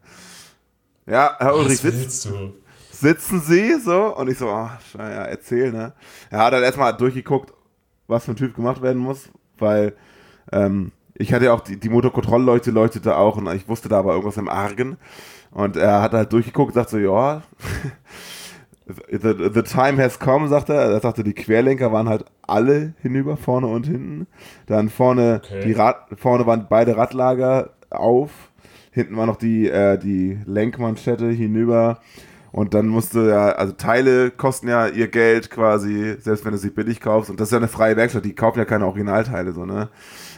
Ja, 1.05 1.35
Herr 1.39 1.55
Ulrich, 1.55 1.79
sitzt, 1.79 2.25
du? 2.25 2.53
sitzen 2.91 3.41
Sie 3.41 3.73
so? 3.79 4.15
Und 4.15 4.29
ich 4.29 4.37
so, 4.37 4.49
ach, 4.49 4.79
ja, 4.97 5.03
erzähl, 5.23 5.71
ne? 5.71 5.93
Er 6.29 6.39
hat 6.39 6.53
dann 6.53 6.63
erstmal 6.63 6.95
durchgeguckt, 6.95 7.51
was 8.07 8.25
für 8.25 8.31
ein 8.31 8.35
Typ 8.37 8.55
gemacht 8.55 8.81
werden 8.81 9.01
muss, 9.01 9.29
weil 9.57 9.93
ähm, 10.51 10.91
ich 11.15 11.33
hatte 11.33 11.45
ja 11.45 11.53
auch 11.53 11.61
die, 11.61 11.77
die 11.79 11.89
Motorkontrollleuchte 11.89 12.71
leuchtete 12.71 13.17
auch 13.17 13.37
und 13.37 13.47
ich 13.53 13.67
wusste 13.67 13.89
da 13.89 13.99
aber 13.99 14.11
irgendwas 14.11 14.37
im 14.37 14.49
Argen. 14.49 14.97
Und 15.51 15.75
er 15.77 16.01
hat 16.01 16.13
halt 16.13 16.31
durchgeguckt 16.31 16.69
und 16.69 16.75
sagt 16.75 16.91
so, 16.91 16.97
ja, 16.97 17.41
the, 19.11 19.49
the 19.53 19.61
time 19.63 20.01
has 20.01 20.19
come, 20.19 20.47
sagt 20.47 20.69
er. 20.69 20.75
Er 20.91 20.99
sagte, 20.99 21.23
die 21.23 21.33
Querlenker 21.33 21.91
waren 21.91 22.09
halt 22.09 22.25
alle 22.41 22.93
hinüber, 23.01 23.37
vorne 23.37 23.67
und 23.67 23.85
hinten. 23.87 24.27
Dann 24.67 24.89
vorne, 24.89 25.41
Okay. 25.43 25.61
die 25.65 25.73
Rad, 25.73 25.97
vorne 26.17 26.45
waren 26.45 26.67
beide 26.69 26.97
Radlager 26.97 27.71
auf. 27.89 28.31
Hinten 28.91 29.15
war 29.17 29.25
noch 29.25 29.37
die, 29.37 29.69
äh, 29.69 29.97
die 29.97 30.39
Lenkmanschette 30.45 31.27
hinüber. 31.29 31.99
Und 32.51 32.73
dann 32.73 32.87
musste 32.87 33.29
ja, 33.29 33.49
also 33.49 33.73
Teile 33.73 34.31
kosten 34.31 34.67
ja 34.69 34.87
ihr 34.87 35.07
Geld 35.07 35.51
quasi, 35.51 36.15
selbst 36.19 36.43
wenn 36.45 36.51
du 36.51 36.57
sie 36.57 36.71
billig 36.71 36.99
kaufst. 36.99 37.29
Und 37.29 37.39
das 37.39 37.49
ist 37.49 37.51
ja 37.51 37.59
eine 37.59 37.67
freie 37.67 37.95
Werkstatt, 37.95 38.25
die 38.25 38.33
kaufen 38.33 38.57
ja 38.57 38.65
keine 38.65 38.87
Originalteile, 38.87 39.51
so, 39.51 39.65
ne? 39.65 39.89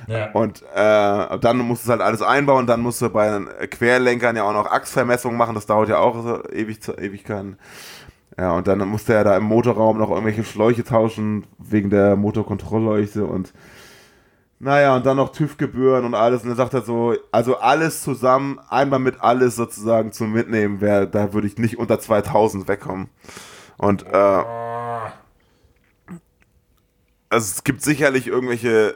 Ja. 0.08 0.29
Und 0.34 0.62
äh, 0.75 1.39
dann 1.39 1.60
musst 1.60 1.84
du 1.84 1.88
es 1.88 1.89
halt 1.89 2.01
alles 2.01 2.22
einbauen, 2.22 2.67
dann 2.67 2.81
musst 2.81 3.01
du 3.01 3.10
bei 3.10 3.29
den 3.29 3.48
Querlenkern 3.70 4.36
ja 4.36 4.43
auch 4.43 4.51
noch 4.51 4.70
Achsvermessungen 4.70 5.38
machen, 5.38 5.55
das 5.55 5.67
dauert 5.67 5.88
ja 5.88 6.00
auch 6.00 6.22
so 6.22 6.43
ewig 6.51 6.81
zu 6.81 6.98
Ewigkeiten. 6.98 7.55
Ja, 8.38 8.54
und 8.54 8.68
dann 8.68 8.80
musste 8.88 9.14
er 9.14 9.24
da 9.24 9.36
im 9.38 9.44
Motorraum 9.44 9.98
noch 9.98 10.10
irgendwelche 10.10 10.44
Schläuche 10.44 10.84
tauschen, 10.84 11.46
wegen 11.60 11.90
der 11.90 12.16
Motorkontrollleuchte 12.16 13.26
und 13.26 13.54
naja, 14.64 14.96
und 14.96 15.08
dann 15.08 15.18
noch 15.18 15.32
TÜV-Gebühren 15.32 16.06
und 16.06 16.14
alles. 16.14 16.44
Und 16.44 16.50
dann 16.50 16.58
sagt 16.58 16.76
er 16.76 16.84
so, 16.84 17.16
also 17.32 17.58
alles 17.58 18.04
zusammen, 18.04 18.60
einmal 18.70 19.00
mit 19.00 19.20
alles 19.20 19.56
sozusagen 19.56 20.12
zum 20.12 20.34
Mitnehmen, 20.34 20.82
wär, 20.82 21.08
da 21.08 21.34
würde 21.34 21.48
ich 21.48 21.58
nicht 21.58 21.80
unter 21.80 22.00
2000 22.00 22.68
wegkommen. 22.68 23.10
Und 23.78 24.06
äh, 24.06 24.44
also 27.32 27.46
es 27.54 27.64
gibt 27.64 27.82
sicherlich 27.82 28.28
irgendwelche 28.28 28.96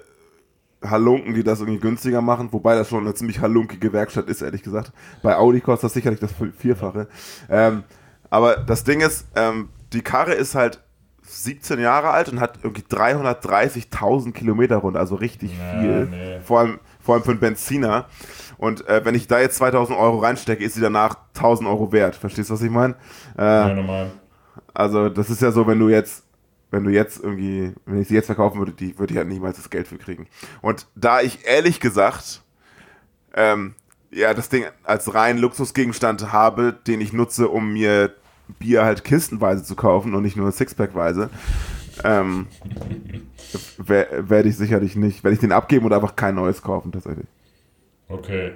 Halunken, 0.84 1.34
die 1.34 1.44
das 1.44 1.62
irgendwie 1.62 1.80
günstiger 1.80 2.22
machen, 2.22 2.50
wobei 2.52 2.76
das 2.76 2.90
schon 2.90 3.04
eine 3.04 3.16
ziemlich 3.16 3.40
halunkige 3.40 3.92
Werkstatt 3.92 4.28
ist, 4.30 4.44
ehrlich 4.44 4.62
gesagt. 4.62 4.92
Bei 5.24 5.36
Audi 5.36 5.62
kostet 5.62 5.86
das 5.86 5.94
sicherlich 5.94 6.20
das 6.20 6.32
Vierfache. 6.60 7.08
Ähm, 7.50 7.84
aber 8.36 8.58
das 8.58 8.84
Ding 8.84 9.02
ist, 9.02 9.28
ähm, 9.36 9.70
die 9.94 10.02
Karre 10.02 10.34
ist 10.34 10.56
halt 10.56 10.82
17 11.24 11.80
Jahre 11.80 12.10
alt 12.10 12.30
und 12.30 12.40
hat 12.40 12.60
irgendwie 12.64 12.84
330.000 12.84 14.32
Kilometer 14.34 14.78
rund, 14.78 14.98
also 14.98 15.16
richtig 15.16 15.52
Ja, 15.58 15.80
viel. 15.80 16.06
nee. 16.06 16.40
Vor, 16.42 16.60
allem, 16.60 16.80
vor 17.00 17.16
allem 17.16 17.24
für 17.24 17.32
einen 17.32 17.40
Benziner. 17.40 18.06
Und 18.58 18.88
äh, 18.88 19.04
wenn 19.04 19.16
ich 19.16 19.28
da 19.28 19.40
jetzt 19.40 19.58
2000 19.58 19.98
Euro 19.98 20.20
reinstecke, 20.20 20.64
ist 20.64 20.74
sie 20.76 20.82
danach 20.82 21.16
1000 21.36 21.68
Euro 21.68 21.92
wert. 21.92 22.16
Verstehst 22.16 22.50
du, 22.50 22.54
was 22.54 22.62
ich 22.62 22.70
meine? 22.70 22.96
Äh, 23.38 23.42
ja, 23.44 23.74
normal. 23.74 24.12
also 24.74 25.10
das 25.10 25.30
ist 25.30 25.42
ja 25.42 25.52
so, 25.52 25.66
wenn 25.68 25.80
du 25.80 25.90
jetzt, 25.90 26.24
wenn 26.72 26.84
du 26.84 26.90
jetzt 26.92 27.24
irgendwie, 27.24 27.74
wenn 27.86 28.02
ich 28.02 28.08
sie 28.08 28.16
jetzt 28.16 28.28
verkaufen 28.28 28.60
würde, 28.60 28.72
die 28.74 28.98
würde 29.00 29.14
ich 29.14 29.18
halt 29.18 29.28
niemals 29.28 29.58
das 29.58 29.70
Geld 29.70 29.88
für 29.88 29.98
kriegen. 29.98 30.28
Und 30.62 30.88
da 30.96 31.22
ich 31.22 31.46
ehrlich 31.46 31.80
gesagt, 31.80 32.42
ähm, 33.34 33.76
ja, 34.12 34.34
das 34.34 34.50
Ding 34.50 34.66
als 34.84 35.14
rein 35.14 35.38
Luxusgegenstand 35.38 36.32
habe, 36.32 36.74
den 36.88 37.02
ich 37.02 37.12
nutze, 37.14 37.50
um 37.50 37.74
mir 37.74 38.14
Bier 38.60 38.84
halt 38.84 39.04
kistenweise 39.04 39.64
zu 39.64 39.76
kaufen 39.76 40.14
und 40.16 40.24
nicht 40.24 40.38
nur 40.38 40.52
Sixpackweise, 40.52 41.30
ähm, 42.04 42.48
wer- 43.78 44.30
werde 44.30 44.50
ich 44.50 44.58
sicherlich 44.58 44.96
nicht, 44.96 45.24
werde 45.24 45.34
ich 45.36 45.40
den 45.40 45.52
abgeben 45.52 45.86
oder 45.86 45.96
einfach 45.98 46.16
kein 46.16 46.36
neues 46.36 46.62
kaufen 46.62 46.92
tatsächlich. 46.92 47.28
Okay. 48.10 48.52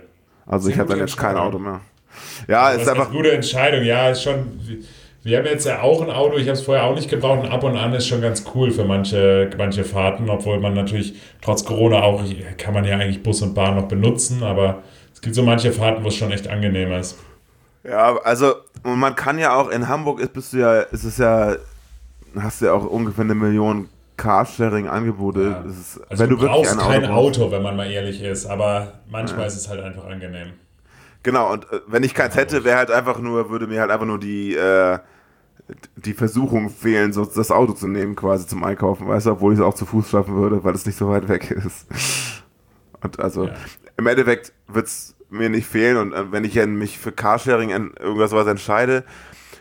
Also 0.46 0.66
Sehr 0.66 0.74
ich 0.74 0.80
habe 0.80 0.90
dann 0.90 1.00
jetzt 1.00 1.18
kein. 1.18 1.36
Auto 1.38 1.60
mehr. 1.60 1.82
Ja, 2.48 2.68
Das 2.68 2.76
ist 2.78 2.82
ist 2.84 2.90
eine 2.90 3.00
einfach, 3.00 3.12
gute 3.14 3.32
Entscheidung. 3.32 3.84
Ja, 3.84 4.10
ist 4.10 4.24
schon. 4.24 4.46
Wir 5.22 5.38
haben 5.38 5.46
jetzt 5.46 5.66
ja 5.66 5.82
auch 5.82 6.02
ein 6.02 6.10
Auto, 6.10 6.38
ich 6.38 6.44
habe 6.44 6.54
es 6.54 6.62
vorher 6.62 6.86
auch 6.86 6.96
nicht 6.96 7.10
gebraucht 7.10 7.44
und 7.44 7.52
ab 7.52 7.64
und 7.64 7.76
an 7.76 7.94
ist 7.94 8.08
schon 8.08 8.22
ganz 8.22 8.46
cool 8.56 8.72
für 8.72 8.86
manche, 8.86 9.50
manche 9.58 9.84
Fahrten, 9.84 10.30
obwohl 10.30 10.60
man 10.62 10.74
natürlich 10.74 11.14
trotz 11.42 11.66
Corona 11.66 12.02
auch, 12.02 12.24
kann 12.58 12.74
man 12.74 12.86
ja 12.86 12.96
eigentlich 12.98 13.22
Bus 13.22 13.42
und 13.42 13.54
Bahn 13.54 13.76
noch 13.76 13.90
benutzen, 13.90 14.44
aber 14.44 14.82
es 15.14 15.22
gibt 15.22 15.36
so 15.36 15.44
manche 15.44 15.74
Fahrten, 15.74 16.04
wo 16.06 16.08
es 16.08 16.16
schon 16.16 16.32
echt 16.32 16.48
angenehm 16.48 16.94
ist. 16.94 17.18
Ja, 17.84 18.18
also 18.24 18.56
man 18.84 19.16
kann 19.16 19.40
ja 19.40 19.54
auch 19.56 19.70
in 19.70 19.88
Hamburg 19.88 20.20
ist 20.20 20.34
bist 20.34 20.54
du 20.54 20.58
ja, 20.58 20.80
ist 20.82 21.04
es 21.04 21.18
ja, 21.18 21.56
hast 22.40 22.62
du 22.62 22.66
ja 22.66 22.74
auch 22.74 22.86
ungefähr 22.86 23.24
eine 23.24 23.36
Million 23.36 23.88
Carsharing-Angebote. 24.18 25.42
Ja. 25.42 25.70
Ist- 25.70 26.02
Also 26.10 26.24
wenn 26.24 26.30
du, 26.30 26.36
du 26.36 26.42
wirklich 26.42 26.52
brauchst 26.64 26.72
ein 26.74 26.78
kein 26.80 27.06
Auto 27.06 27.14
Auto, 27.14 27.40
brauchst. 27.42 27.52
wenn 27.54 27.64
man 27.64 27.76
mal 27.78 27.90
ehrlich 27.92 28.22
ist, 28.22 28.46
aber 28.46 28.94
manchmal 29.10 29.48
ist 29.48 29.56
es 29.56 29.70
halt 29.70 29.82
einfach 29.82 30.06
angenehm. 30.06 30.54
Genau, 31.24 31.52
und 31.54 31.66
äh, 31.72 31.82
wenn 31.88 32.04
ich 32.04 32.14
keins 32.14 32.36
hätte, 32.36 32.64
wäre 32.64 32.78
halt 32.78 32.92
einfach 32.92 33.20
nur, 33.20 33.50
würde 33.50 33.68
mir 33.68 33.82
halt 33.82 33.92
einfach 33.92 34.06
nur 34.06 34.20
die, 34.20 34.56
äh, 34.56 35.00
die 35.98 36.14
Versuchung 36.14 36.70
fehlen, 36.70 37.14
so 37.14 37.26
das 37.26 37.52
Auto 37.52 37.74
zu 37.74 37.88
nehmen, 37.88 38.16
quasi 38.16 38.48
zum 38.48 38.64
Einkaufen, 38.64 39.08
weißt 39.08 39.28
du, 39.28 39.32
obwohl 39.32 39.54
ich 39.54 39.60
es 39.60 39.66
auch 39.66 39.74
zu 39.74 39.86
Fuß 39.86 40.10
schaffen 40.10 40.36
würde, 40.36 40.64
weil 40.64 40.74
es 40.76 40.86
nicht 40.86 40.98
so 40.98 41.10
weit 41.10 41.28
weg 41.30 41.52
ist. 41.66 41.88
Und 43.02 43.20
also 43.20 43.46
Ja. 43.46 43.54
im 43.98 44.08
Endeffekt 44.08 44.54
wird 44.68 44.88
es 44.88 45.16
mir 45.30 45.50
nicht 45.50 45.68
fehlen 45.68 45.98
und 45.98 46.14
äh, 46.14 46.32
wenn 46.32 46.44
ich 46.44 46.56
mich 46.68 46.98
für 47.00 47.12
Carsharing 47.12 47.70
en- 47.72 47.94
irgendwas 48.00 48.32
was 48.32 48.48
entscheide, 48.48 49.04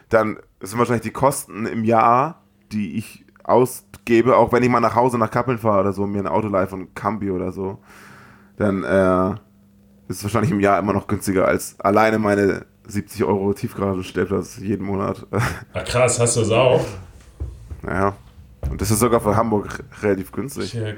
dann 0.08 0.38
sind 0.60 0.78
wahrscheinlich 0.78 1.02
die 1.02 1.10
Kosten 1.12 1.66
im 1.66 1.84
Jahr, 1.84 2.42
die 2.72 2.96
ich 2.96 3.24
ausgebe, 3.44 4.36
auch 4.36 4.52
wenn 4.52 4.62
ich 4.62 4.68
mal 4.68 4.80
nach 4.80 4.94
Hause 4.94 5.18
nach 5.18 5.30
Kappeln 5.30 5.58
fahre 5.58 5.80
oder 5.80 5.92
so, 5.92 6.06
mir 6.06 6.20
ein 6.20 6.26
Auto 6.26 6.48
leihe 6.48 6.66
von 6.66 6.94
Cambi 6.94 7.30
oder 7.30 7.52
so, 7.52 7.78
dann 8.56 8.84
äh, 8.84 9.30
ist 10.08 10.18
es 10.18 10.24
wahrscheinlich 10.24 10.50
im 10.52 10.60
Jahr 10.60 10.78
immer 10.78 10.92
noch 10.92 11.06
günstiger 11.06 11.46
als 11.46 11.78
alleine 11.80 12.18
meine 12.18 12.66
70 12.86 13.24
Euro 13.24 13.52
Tiefgaragenstellplatz 13.52 14.58
jeden 14.58 14.86
Monat. 14.86 15.26
Ach 15.74 15.84
krass, 15.84 16.18
hast 16.20 16.36
du 16.36 16.40
es 16.42 16.50
auch? 16.50 16.84
naja. 17.82 18.16
Und 18.70 18.80
das 18.80 18.90
ist 18.90 18.98
sogar 18.98 19.20
für 19.20 19.36
Hamburg 19.36 19.84
relativ 20.02 20.32
günstig. 20.32 20.72
Der 20.72 20.96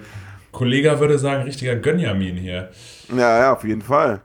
Kollege 0.51 0.99
würde 0.99 1.19
sagen, 1.19 1.43
richtiger 1.45 1.77
Gönjamin 1.77 2.37
hier. 2.37 2.71
Ja, 3.15 3.39
ja, 3.39 3.53
auf 3.53 3.65
jeden 3.65 3.83
Fall. 3.83 4.23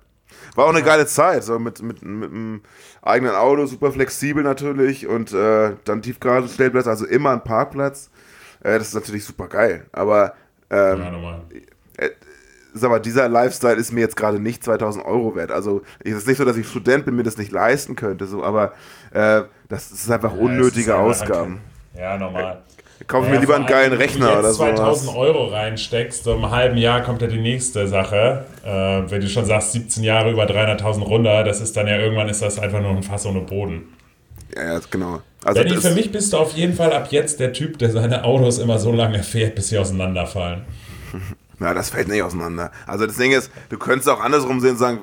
War 0.55 0.65
auch 0.65 0.69
eine 0.69 0.83
geile 0.83 1.05
Zeit, 1.05 1.43
so 1.43 1.59
mit, 1.59 1.81
mit, 1.81 2.01
mit 2.01 2.31
einem 2.31 2.62
eigenen 3.01 3.35
Auto, 3.35 3.65
super 3.65 3.91
flexibel 3.91 4.43
natürlich 4.43 5.05
und 5.07 5.33
äh, 5.33 5.74
dann 5.83 6.01
Tiefgaragenstellplatz, 6.01 6.88
also 6.88 7.05
immer 7.05 7.31
ein 7.31 7.43
Parkplatz. 7.43 8.09
Äh, 8.63 8.79
das 8.79 8.89
ist 8.89 8.95
natürlich 8.95 9.25
super 9.25 9.47
geil. 9.47 9.85
Aber, 9.91 10.33
ähm, 10.69 11.00
Ja, 11.00 11.12
normal. 11.12 11.41
sag 12.74 12.89
mal, 12.89 13.00
dieser 13.00 13.29
Lifestyle 13.29 13.75
ist 13.75 13.91
mir 13.91 14.01
jetzt 14.01 14.15
gerade 14.17 14.39
nicht 14.39 14.63
2000 14.63 15.05
Euro 15.05 15.35
wert. 15.35 15.51
Also 15.51 15.81
es 16.03 16.13
ist 16.13 16.27
nicht 16.27 16.38
so, 16.38 16.45
dass 16.45 16.57
ich 16.57 16.67
Student 16.67 17.05
bin, 17.05 17.15
mir 17.15 17.24
das 17.24 17.38
nicht 17.38 17.51
leisten 17.51 17.95
könnte, 17.95 18.25
so, 18.25 18.43
aber 18.43 18.74
äh, 19.12 19.43
das 19.69 19.91
ist 19.91 20.09
einfach 20.12 20.33
Ja, 20.33 20.39
unnötige 20.39 20.91
ist 20.91 20.97
Ausgaben. 20.97 21.62
Ja, 21.97 22.17
normal. 22.17 22.63
Kaufe 23.08 23.25
ich 23.25 23.30
Ja, 23.30 23.36
mir 23.36 23.42
lieber 23.42 23.56
einen 23.56 23.66
geilen 23.66 23.94
Rechner 23.94 24.28
wenn 24.28 24.34
du 24.34 24.40
oder 24.40 24.48
jetzt 24.48 24.58
2000 24.58 25.12
so. 25.12 25.18
Euro 25.18 25.46
reinsteckst, 25.48 26.24
so 26.24 26.34
im 26.34 26.50
halben 26.50 26.78
Jahr 26.78 27.02
kommt 27.02 27.22
ja 27.22 27.28
die 27.28 27.40
nächste 27.40 27.88
Sache. 27.88 28.46
Äh, 28.66 28.70
wenn 29.12 29.22
du 29.22 29.28
schon 29.30 29.46
sagst, 29.46 29.74
17 29.74 30.04
Jahre 30.04 30.32
über 30.32 30.46
300.000 30.46 31.04
runter, 31.04 31.44
das 31.44 31.62
ist 31.62 31.75
dann 31.78 31.88
ja 31.88 31.98
irgendwann 31.98 32.30
ist 32.30 32.42
das 32.42 32.58
einfach 32.58 32.82
nur 32.82 32.92
ein 32.92 33.04
Fass 33.04 33.25
ohne 33.25 33.42
Boden. 33.42 33.84
Ja, 34.56 34.74
ja, 34.75 34.80
genau. 34.90 35.22
Also 35.44 35.62
Benny, 35.62 35.75
das- 35.75 35.86
für 35.86 35.94
mich 35.94 36.12
bist 36.12 36.34
du 36.34 36.38
auf 36.38 36.52
jeden 36.54 36.74
Fall 36.74 36.94
ab 36.94 37.08
jetzt 37.12 37.40
der 37.40 37.54
Typ, 37.54 37.78
der 37.78 37.92
seine 37.92 38.24
Autos 38.24 38.58
immer 38.60 38.80
so 38.80 38.92
lange 38.92 39.22
fährt, 39.24 39.56
bis 39.56 39.70
sie 39.70 39.78
auseinanderfallen. 39.78 40.62
Ja, 41.58 41.74
das 41.74 41.90
fällt 41.92 42.10
nicht 42.10 42.22
auseinander. 42.22 42.70
Also 42.86 43.06
das 43.08 43.16
Ding 43.16 43.32
ist, 43.32 43.50
du 43.70 43.78
könntest 43.78 44.10
auch 44.10 44.20
andersrum 44.20 44.60
sehen 44.60 44.72
und 44.72 44.78
sagen, 44.78 45.00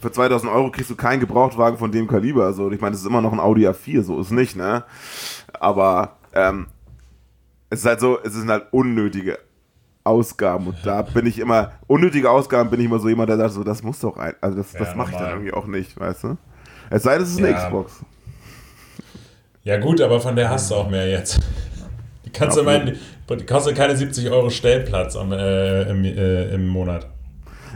für 0.00 0.10
2000 0.10 0.50
Euro 0.50 0.70
kriegst 0.70 0.88
du 0.90 0.96
keinen 0.96 1.20
Gebrauchtwagen 1.20 1.76
von 1.78 1.92
dem 1.92 2.08
Kaliber. 2.08 2.46
Also 2.46 2.70
ich 2.70 2.80
meine, 2.80 2.94
es 2.94 3.02
ist 3.02 3.06
immer 3.06 3.20
noch 3.20 3.30
ein 3.30 3.38
Audi 3.38 3.68
A4, 3.68 4.02
so 4.02 4.18
ist 4.18 4.30
nicht, 4.30 4.56
ne? 4.56 4.84
Aber 5.60 6.16
ähm, 6.34 6.68
es 7.72 7.80
ist 7.80 7.86
halt 7.86 8.00
so, 8.00 8.18
es 8.22 8.34
sind 8.34 8.50
halt 8.50 8.66
unnötige 8.70 9.38
Ausgaben 10.04 10.66
und 10.66 10.84
da 10.84 11.02
bin 11.02 11.26
ich 11.26 11.38
immer, 11.38 11.72
unnötige 11.86 12.30
Ausgaben 12.30 12.70
bin 12.70 12.80
ich 12.80 12.86
immer 12.86 12.98
so 12.98 13.08
jemand, 13.08 13.30
der 13.30 13.38
sagt 13.38 13.52
so, 13.54 13.64
das 13.64 13.82
muss 13.82 14.00
doch 14.00 14.18
ein, 14.18 14.34
also 14.42 14.58
das, 14.58 14.74
Ja, 14.74 14.80
das 14.80 14.94
mache 14.94 15.12
ich 15.12 15.16
dann 15.16 15.30
irgendwie 15.30 15.52
auch 15.52 15.66
nicht, 15.66 15.98
weißt 15.98 16.24
du? 16.24 16.36
Es 16.90 17.04
sei 17.04 17.14
denn, 17.14 17.22
es 17.22 17.30
ist 17.30 17.38
eine 17.38 17.48
Ja. 17.50 17.54
Xbox. 17.54 18.04
Ja 19.64 19.78
gut, 19.78 20.00
aber 20.00 20.20
von 20.20 20.36
der 20.36 20.50
hast 20.50 20.70
du 20.70 20.74
auch 20.74 20.90
mehr 20.90 21.08
jetzt. 21.08 21.40
Die 22.26 22.30
kannst 22.30 22.56
du 22.56 22.62
Ja, 22.62 22.66
meinen, 22.66 22.98
die 23.30 23.46
kostet 23.46 23.76
keine 23.76 23.96
70 23.96 24.30
Euro 24.30 24.50
Stellplatz 24.50 25.16
am, 25.16 25.32
äh, 25.32 25.82
im, 25.90 26.04
äh, 26.04 26.54
im 26.54 26.68
Monat. 26.68 27.06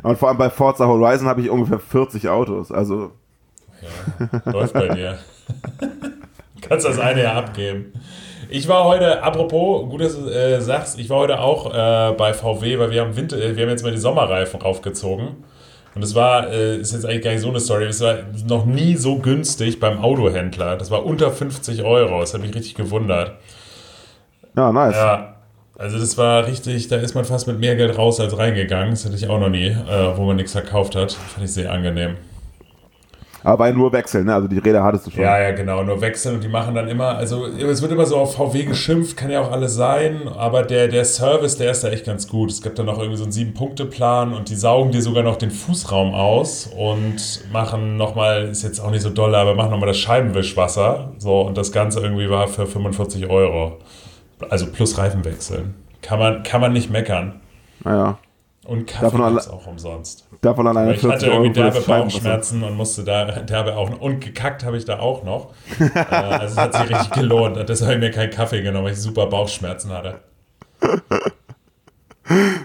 Und 0.03 0.19
vor 0.19 0.29
allem 0.29 0.39
bei 0.39 0.51
Forza 0.51 0.87
Horizon 0.87 1.29
habe 1.29 1.41
ich 1.41 1.51
ungefähr 1.51 1.79
40 1.79 2.29
Autos. 2.29 2.71
Also, 2.73 3.13
Ja, 3.81 4.07
läuft 4.51 4.77
bei 4.77 4.89
dir. 4.91 5.19
kannst 6.61 6.87
das 6.87 6.99
eine 6.99 7.23
ja 7.23 7.35
abgeben. 7.35 7.93
Ich 8.49 8.69
war 8.69 8.85
heute, 8.85 9.23
apropos, 9.23 9.89
gut, 9.89 10.01
dass 10.01 10.17
du 10.17 10.29
äh, 10.29 10.61
sagst, 10.61 10.99
ich 10.99 11.11
war 11.11 11.19
heute 11.19 11.41
auch 11.41 11.73
äh, 11.73 12.13
bei 12.13 12.33
VW, 12.33 12.79
weil 12.79 12.91
wir 12.91 13.03
haben, 13.03 13.17
Winter, 13.17 13.37
äh, 13.37 13.57
wir 13.57 13.65
haben 13.65 13.71
jetzt 13.71 13.83
mal 13.83 13.93
die 13.93 13.99
Sommerreifen 13.99 14.61
raufgezogen. 14.61 15.45
Und 15.95 16.03
es 16.03 16.15
war, 16.15 16.51
äh, 16.53 16.77
ist 16.77 16.93
jetzt 16.93 17.07
eigentlich 17.07 17.23
gar 17.23 17.31
nicht 17.33 17.41
so 17.41 17.49
eine 17.49 17.59
Story, 17.59 17.87
es 17.87 18.03
war 18.03 18.17
noch 18.47 18.67
nie 18.67 18.97
so 18.97 19.19
günstig 19.19 19.81
beim 19.81 19.99
Autohändler. 19.99 20.77
Das 20.77 20.91
war 20.91 21.05
unter 21.07 21.31
50 21.31 21.83
Euro. 21.85 22.21
Das 22.21 22.35
hat 22.35 22.43
mich 22.43 22.55
richtig 22.55 22.75
gewundert. 22.75 23.33
ja, 24.55 24.71
nice. 24.73 24.95
Ja, 24.95 25.37
also 25.79 25.99
das 25.99 26.17
war 26.19 26.47
richtig, 26.47 26.89
da 26.89 26.97
ist 26.97 27.15
man 27.15 27.25
fast 27.25 27.47
mit 27.47 27.59
mehr 27.59 27.77
Geld 27.77 27.97
raus 27.97 28.21
als 28.21 28.37
reingegangen. 28.37 28.91
Das 28.91 29.05
hatte 29.05 29.15
ich 29.17 29.29
auch 29.29 29.41
noch 29.41 29.49
nie, 29.49 29.69
äh, 29.69 30.17
wo 30.17 30.25
man 30.25 30.37
nichts 30.37 30.53
verkauft 30.53 30.95
hat. 30.97 31.13
Fand 31.13 31.45
ich 31.45 31.53
sehr 31.53 31.73
angenehm. 31.73 32.17
Aber 33.43 33.59
bei 33.59 33.73
nur 33.73 33.93
wechseln, 33.93 34.27
ne? 34.27 34.35
Also 34.35 34.49
die 34.49 34.59
Räder 34.59 34.83
hattest 34.83 35.07
du 35.07 35.11
schon. 35.11 35.23
Ja, 35.23 35.39
ja, 35.39 35.53
genau. 35.53 35.83
Nur 35.83 36.01
wechseln 36.01 36.37
und 36.37 36.45
die 36.45 36.49
machen 36.49 36.75
dann 36.75 36.89
immer, 36.89 37.17
also 37.17 37.47
es 37.47 37.83
wird 37.83 37.93
immer 37.93 38.07
so 38.07 38.17
auf 38.17 38.35
VW 38.35 38.65
geschimpft, 38.65 39.17
kann 39.17 39.31
ja 39.31 39.41
auch 39.41 39.53
alles 39.53 39.75
sein, 39.75 40.29
aber 40.29 40.63
der, 40.63 40.89
der 40.89 41.05
Service, 41.05 41.57
der 41.57 41.71
ist 41.71 41.85
da 41.85 41.89
echt 41.89 42.07
ganz 42.07 42.29
gut. 42.29 42.51
Es 42.51 42.63
gibt 42.63 42.79
da 42.79 42.83
noch 42.83 42.99
irgendwie 42.99 43.19
so 43.19 43.25
einen 43.25 43.33
Sieben-Punkte-Plan 43.33 44.35
und 44.35 44.49
die 44.49 44.55
saugen 44.57 44.91
dir 44.91 45.03
sogar 45.03 45.23
noch 45.23 45.37
den 45.37 45.51
Fußraum 45.51 46.15
aus 46.15 46.67
und 46.77 47.45
machen 47.53 47.97
nochmal, 47.97 48.49
ist 48.49 48.63
jetzt 48.63 48.81
auch 48.81 48.91
nicht 48.91 49.03
so 49.03 49.11
doll, 49.11 49.35
aber 49.35 49.55
machen 49.55 49.71
nochmal 49.71 49.89
das 49.89 49.99
Scheibenwischwasser. 49.99 51.13
So, 51.19 51.43
und 51.43 51.57
das 51.57 51.73
Ganze 51.73 52.01
irgendwie 52.01 52.29
war 52.31 52.49
für 52.49 52.67
45 52.67 53.29
Euro. 53.29 53.79
Also 54.51 54.67
plus 54.67 54.99
Reifen 54.99 55.25
wechseln. 55.25 55.75
Kann 56.03 56.19
man, 56.19 56.43
kann 56.43 56.61
man 56.61 56.73
nicht 56.73 56.91
meckern. 56.91 57.41
Naja. 57.85 58.19
Und 58.67 58.87
Kaffee 58.87 59.17
Davon 59.17 59.33
gibt's 59.33 59.49
auch 59.49 59.67
umsonst. 59.67 60.29
Davon 60.41 60.67
alleine 60.67 60.89
Aber 60.89 60.97
ich 60.97 61.03
hatte 61.03 61.27
40 61.27 61.29
irgendwie 61.29 61.53
derbe. 61.53 61.81
Bauchschmerzen 61.81 62.63
und 62.63 62.77
musste 62.77 63.05
da 63.05 63.25
derbe 63.43 63.77
auch 63.77 64.01
und 64.01 64.21
gekackt 64.21 64.65
habe 64.65 64.77
ich 64.77 64.85
da 64.85 64.99
auch 64.99 65.25
noch. 65.25 65.53
äh, 65.81 65.99
also 66.09 66.47
es 66.47 66.57
hat 66.57 66.75
sich 66.75 66.91
richtig 66.91 67.11
gelohnt. 67.11 67.57
Deshalb 67.69 67.93
habe 67.93 68.05
ich 68.05 68.11
mir 68.11 68.11
keinen 68.11 68.31
Kaffee 68.31 68.63
genommen, 68.63 68.87
weil 68.87 68.93
ich 68.93 69.01
super 69.01 69.27
Bauchschmerzen 69.27 69.91
hatte. 69.91 70.21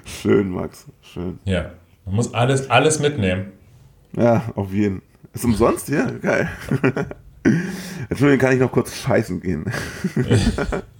Schön, 0.05 0.49
Max. 0.49 0.87
Schön. 1.01 1.39
Ja, 1.45 1.71
man 2.05 2.15
muss 2.15 2.33
alles, 2.33 2.69
alles 2.69 2.99
mitnehmen. 2.99 3.51
Ja, 4.15 4.43
auf 4.55 4.71
jeden. 4.71 5.01
Ist 5.33 5.45
umsonst 5.45 5.87
hier? 5.87 6.19
Geil. 6.21 6.49
Entschuldigung, 8.09 8.39
kann 8.39 8.53
ich 8.53 8.59
noch 8.59 8.71
kurz 8.71 8.95
scheißen 8.95 9.41
gehen? 9.41 9.65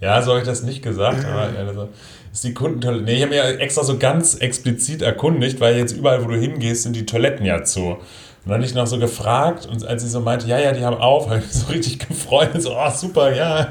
Ja, 0.00 0.20
so 0.20 0.32
habe 0.32 0.40
ich 0.40 0.46
das 0.46 0.64
nicht 0.64 0.82
gesagt, 0.82 1.24
aber 1.24 1.56
also, 1.56 1.88
ist 2.32 2.42
die 2.42 2.54
Kundentoilette. 2.54 3.04
Nee, 3.04 3.14
ich 3.14 3.22
habe 3.22 3.30
mir 3.30 3.60
extra 3.60 3.84
so 3.84 3.98
ganz 3.98 4.34
explizit 4.34 5.00
erkundigt, 5.00 5.60
weil 5.60 5.76
jetzt 5.76 5.92
überall, 5.92 6.24
wo 6.24 6.28
du 6.28 6.36
hingehst, 6.36 6.82
sind 6.82 6.96
die 6.96 7.06
Toiletten 7.06 7.46
ja 7.46 7.62
zu. 7.62 7.82
Und 7.90 7.98
dann 8.46 8.54
habe 8.54 8.64
ich 8.64 8.74
noch 8.74 8.88
so 8.88 8.98
gefragt 8.98 9.66
und 9.66 9.86
als 9.86 10.02
sie 10.02 10.08
so 10.08 10.20
meinte, 10.20 10.48
ja, 10.48 10.58
ja, 10.58 10.72
die 10.72 10.84
haben 10.84 10.96
auf, 10.96 11.26
habe 11.28 11.38
ich 11.38 11.44
mich 11.44 11.52
so 11.52 11.72
richtig 11.72 12.08
gefreut. 12.08 12.50
So, 12.60 12.76
oh, 12.76 12.90
super, 12.90 13.32
ja. 13.32 13.70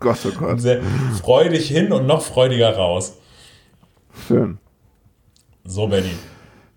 Gott, 0.00 0.18
oh 0.24 0.32
Gott. 0.36 0.60
Sehr 0.60 0.80
freudig 1.22 1.68
hin 1.68 1.92
und 1.92 2.06
noch 2.06 2.22
freudiger 2.22 2.74
raus. 2.74 3.18
Schön. 4.26 4.58
So, 5.64 5.86
Benny. 5.86 6.10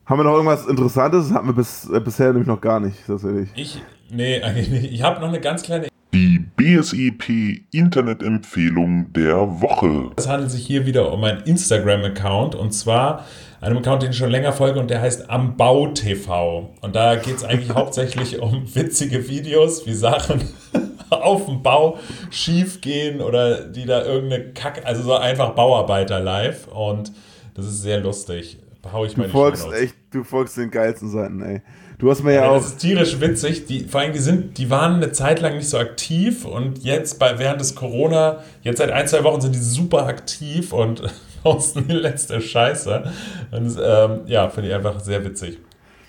Haben 0.10 0.22
wir 0.22 0.24
noch 0.24 0.34
irgendwas 0.34 0.66
Interessantes? 0.66 1.28
Das 1.28 1.38
hatten 1.38 1.46
wir 1.50 1.54
bis, 1.54 1.88
äh, 1.88 2.00
bisher 2.00 2.30
nämlich 2.30 2.48
noch 2.48 2.60
gar 2.60 2.80
nicht, 2.80 2.98
tatsächlich. 3.06 3.50
Ich, 3.56 3.80
nee, 4.10 4.42
eigentlich 4.42 4.70
nicht. 4.70 4.92
Ich 4.92 5.04
habe 5.04 5.22
noch 5.22 5.28
eine 5.28 5.40
ganz 5.40 5.62
kleine. 5.62 5.88
Die 6.12 6.40
BSEP 6.40 7.62
Internetempfehlung 7.72 9.14
der 9.14 9.62
Woche. 9.62 10.10
Es 10.18 10.28
handelt 10.28 10.50
sich 10.50 10.66
hier 10.66 10.88
wieder 10.88 11.14
um 11.14 11.24
einen 11.24 11.42
Instagram-Account 11.44 12.56
und 12.56 12.72
zwar 12.72 13.24
einem 13.62 13.78
Account, 13.78 14.02
den 14.02 14.10
ich 14.10 14.18
schon 14.18 14.32
länger 14.32 14.52
folge 14.52 14.80
und 14.80 14.90
der 14.90 15.00
heißt 15.00 15.30
Am 15.30 15.56
Bau 15.58 15.90
TV. 15.90 16.74
Und 16.82 16.96
da 16.96 17.16
geht 17.16 17.36
es 17.36 17.44
eigentlich 17.44 17.70
hauptsächlich 17.76 18.40
um 18.42 18.64
witzige 18.74 19.30
Videos, 19.30 19.86
wie 19.86 19.94
Sachen 19.94 20.42
auf 21.12 21.46
dem 21.46 21.62
Bau 21.62 22.00
schief 22.32 22.82
gehen 22.82 23.22
oder 23.22 23.64
die 23.64 23.86
da 23.86 24.04
irgendeine 24.04 24.54
Kack, 24.54 24.82
also 24.86 25.04
so 25.04 25.14
einfach 25.14 25.52
Bauarbeiter 25.52 26.20
live 26.20 26.68
und 26.68 27.12
das 27.54 27.68
ist 27.68 27.84
sehr 27.84 28.00
lustig. 28.00 28.58
Hau 28.92 29.06
ich 29.06 29.18
mal 29.18 29.26
Du 29.28 29.32
folgst 29.32 29.72
echt, 29.74 29.96
du 30.12 30.24
folgst 30.24 30.58
den 30.58 30.72
geilsten 30.72 31.10
Seiten, 31.10 31.42
ey. 31.42 31.62
Du 31.98 32.10
hast 32.10 32.24
mir 32.24 32.34
ja, 32.34 32.42
Ja, 32.44 32.50
auch. 32.50 32.58
das 32.58 32.68
ist 32.68 32.78
tierisch 32.80 33.20
witzig. 33.20 33.66
Die, 33.66 33.82
vor 33.84 34.02
allem, 34.02 34.14
die, 34.14 34.20
sind, 34.20 34.58
die 34.58 34.70
waren 34.70 34.96
eine 34.96 35.12
Zeit 35.12 35.42
lang 35.42 35.56
nicht 35.58 35.68
so 35.70 35.78
aktiv 35.78 36.46
und 36.46 36.84
jetzt 36.84 37.20
bei, 37.20 37.38
während 37.40 37.60
des 37.60 37.76
Corona, 37.76 38.44
jetzt 38.62 38.78
seit 38.78 38.92
ein, 38.92 39.08
zwei 39.08 39.24
Wochen 39.24 39.42
sind 39.42 39.54
die 39.56 39.60
super 39.60 40.06
aktiv 40.08 40.72
und 40.72 41.04
posten 41.44 41.88
die 41.88 41.94
letzte 41.94 42.40
Scheiße. 42.42 43.12
Und 43.52 43.78
ähm, 43.84 44.22
ja, 44.28 44.50
finde 44.50 44.70
ich 44.70 44.76
einfach 44.76 45.00
sehr 45.02 45.24
witzig. 45.26 45.58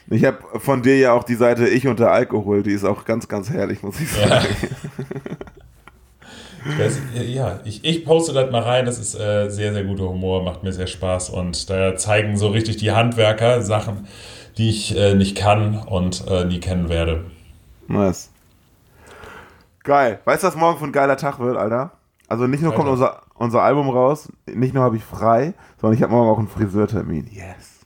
Ich 0.09 0.25
habe 0.25 0.39
von 0.59 0.83
dir 0.83 0.97
ja 0.99 1.13
auch 1.13 1.23
die 1.25 1.37
Seite 1.37 1.69
Ich 1.69 1.87
und 1.87 2.01
der 2.01 2.11
Alkohol, 2.11 2.63
die 2.65 2.73
ist 2.73 2.85
auch 2.85 3.05
ganz, 3.05 3.29
ganz 3.29 3.49
herrlich, 3.51 3.83
muss 3.83 4.01
ich 4.01 4.09
Ja. 4.21 4.43
Das, 6.79 6.99
ja, 7.15 7.61
ich, 7.65 7.85
ich 7.85 8.05
poste 8.05 8.33
das 8.33 8.51
mal 8.51 8.63
rein. 8.63 8.85
Das 8.85 8.99
ist 8.99 9.15
äh, 9.15 9.49
sehr, 9.49 9.73
sehr 9.73 9.85
guter 9.85 10.09
Humor, 10.09 10.43
macht 10.43 10.63
mir 10.63 10.73
sehr 10.73 10.87
Spaß. 10.87 11.31
Und 11.31 11.71
da 11.71 11.97
zeigen 11.97 12.37
so 12.37 12.49
richtig 12.49 12.77
die 12.77 12.93
Handwerker 12.93 13.63
Sachen, 13.63 14.07
die 14.59 14.69
ich 14.69 14.97
äh, 14.97 15.15
nicht 15.15 15.37
kann 15.37 15.79
und 15.79 16.27
äh, 16.29 16.45
nie 16.45 16.61
kennen 16.61 16.89
werde. 16.89 17.25
Nice. 17.89 18.31
Geil. 19.83 20.21
Weißt 20.25 20.43
du, 20.43 20.49
was 20.49 20.57
morgen 20.57 20.79
für 20.79 20.85
ein 20.85 20.93
geiler 20.93 21.17
Tag 21.17 21.39
wird, 21.39 21.57
Alter? 21.57 21.93
Also 22.29 22.47
nicht 22.47 22.63
nur 22.63 22.73
kommt 22.75 22.89
Alter. 22.89 22.93
unser, 22.93 23.23
unser 23.35 23.63
Album 23.63 23.89
raus, 23.89 24.31
nicht 24.47 24.75
nur 24.75 24.85
habe 24.85 24.97
ich 24.97 25.03
frei, 25.03 25.55
sondern 25.81 25.97
ich 25.97 26.03
habe 26.03 26.13
morgen 26.13 26.31
auch 26.31 26.39
einen 26.39 26.49
Friseurtermin. 26.49 27.29
Yes. 27.33 27.81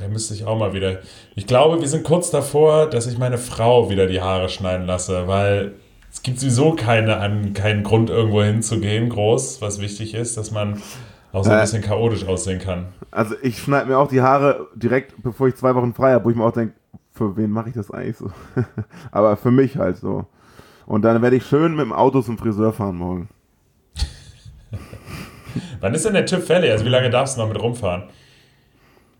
Ja, 0.00 0.08
müsste 0.08 0.34
ich 0.34 0.44
auch 0.44 0.58
mal 0.58 0.72
wieder. 0.72 0.98
Ich 1.34 1.46
glaube, 1.46 1.80
wir 1.80 1.88
sind 1.88 2.04
kurz 2.04 2.30
davor, 2.30 2.86
dass 2.86 3.06
ich 3.06 3.18
meine 3.18 3.38
Frau 3.38 3.90
wieder 3.90 4.06
die 4.06 4.20
Haare 4.20 4.48
schneiden 4.48 4.86
lasse, 4.86 5.26
weil 5.26 5.74
es 6.12 6.22
gibt 6.22 6.40
sowieso 6.40 6.72
keine, 6.72 7.52
keinen 7.54 7.82
Grund, 7.82 8.10
irgendwo 8.10 8.42
hinzugehen, 8.42 9.08
groß, 9.08 9.60
was 9.62 9.80
wichtig 9.80 10.14
ist, 10.14 10.36
dass 10.36 10.50
man 10.50 10.80
auch 11.32 11.44
so 11.44 11.50
ein 11.50 11.58
Äh. 11.58 11.60
bisschen 11.62 11.82
chaotisch 11.82 12.26
aussehen 12.26 12.58
kann. 12.58 12.86
Also 13.10 13.34
ich 13.42 13.58
schneide 13.58 13.86
mir 13.86 13.98
auch 13.98 14.08
die 14.08 14.20
Haare 14.20 14.66
direkt, 14.74 15.14
bevor 15.22 15.48
ich 15.48 15.54
zwei 15.56 15.74
Wochen 15.74 15.94
frei 15.94 16.12
habe, 16.12 16.24
wo 16.24 16.30
ich 16.30 16.36
mir 16.36 16.44
auch 16.44 16.52
denke, 16.52 16.74
für 17.12 17.36
wen 17.36 17.50
mache 17.50 17.68
ich 17.70 17.74
das 17.74 17.90
eigentlich 17.90 18.16
so? 18.16 18.30
Aber 19.10 19.36
für 19.36 19.50
mich 19.50 19.76
halt 19.76 19.96
so. 19.98 20.26
Und 20.86 21.02
dann 21.02 21.20
werde 21.22 21.36
ich 21.36 21.44
schön 21.46 21.72
mit 21.76 21.84
dem 21.84 21.92
Auto 21.92 22.22
zum 22.22 22.38
Friseur 22.38 22.72
fahren 22.72 22.96
morgen. 22.96 23.28
Wann 25.80 25.94
ist 25.94 26.04
denn 26.04 26.14
der 26.14 26.26
Typ 26.26 26.42
fällig? 26.42 26.70
Also 26.70 26.84
wie 26.84 26.90
lange 26.90 27.10
darfst 27.10 27.36
du 27.36 27.40
noch 27.42 27.48
mit 27.48 27.60
rumfahren? 27.60 28.04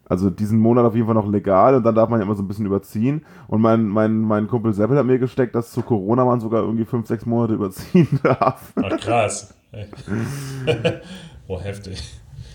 Also 0.09 0.31
diesen 0.31 0.59
Monat 0.59 0.85
auf 0.87 0.95
jeden 0.95 1.07
Fall 1.07 1.15
noch 1.15 1.29
legal 1.31 1.75
und 1.75 1.83
dann 1.85 1.95
darf 1.95 2.09
man 2.09 2.19
ja 2.21 2.25
immer 2.27 2.35
so 2.35 2.43
ein 2.43 2.49
bisschen 2.49 2.67
überziehen. 2.67 3.25
Und 3.47 3.61
mein, 3.61 3.87
mein, 3.87 4.21
mein 4.21 4.49
Kumpel 4.49 4.73
Seppel 4.73 4.97
hat 4.97 5.05
mir 5.07 5.19
gesteckt, 5.19 5.55
dass 5.55 5.71
zu 5.71 5.83
Corona 5.83 6.25
man 6.25 6.41
sogar 6.41 6.63
irgendwie 6.63 6.85
fünf, 6.87 7.07
sechs 7.07 7.27
Monate 7.27 7.55
überziehen 7.55 8.09
darf. 8.23 8.73
Ach 8.77 8.97
krass. 8.99 9.55
oh, 11.47 11.61
heftig. 11.61 12.03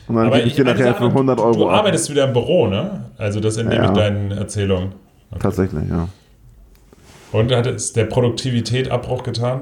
Und 0.07 0.15
dann 0.15 0.27
Aber 0.27 0.37
gebe 0.37 0.47
ich 0.49 0.55
dir 0.55 0.65
nachher 0.65 0.95
für 0.95 1.05
100 1.05 1.39
Du 1.39 1.43
Euro 1.43 1.69
ab. 1.69 1.79
arbeitest 1.79 2.09
wieder 2.09 2.25
im 2.27 2.33
Büro, 2.33 2.67
ne? 2.67 3.05
Also 3.17 3.39
das 3.39 3.57
entnehme 3.57 3.83
Ja. 3.85 3.91
ich 3.91 3.97
deinen 3.97 4.31
Erzählungen. 4.31 4.93
Okay. 5.31 5.39
Tatsächlich, 5.41 5.89
ja. 5.89 6.07
Und 7.31 7.51
hat 7.55 7.65
es 7.67 7.93
der 7.93 8.05
Produktivität 8.05 8.91
Abbruch 8.91 9.23
getan? 9.23 9.61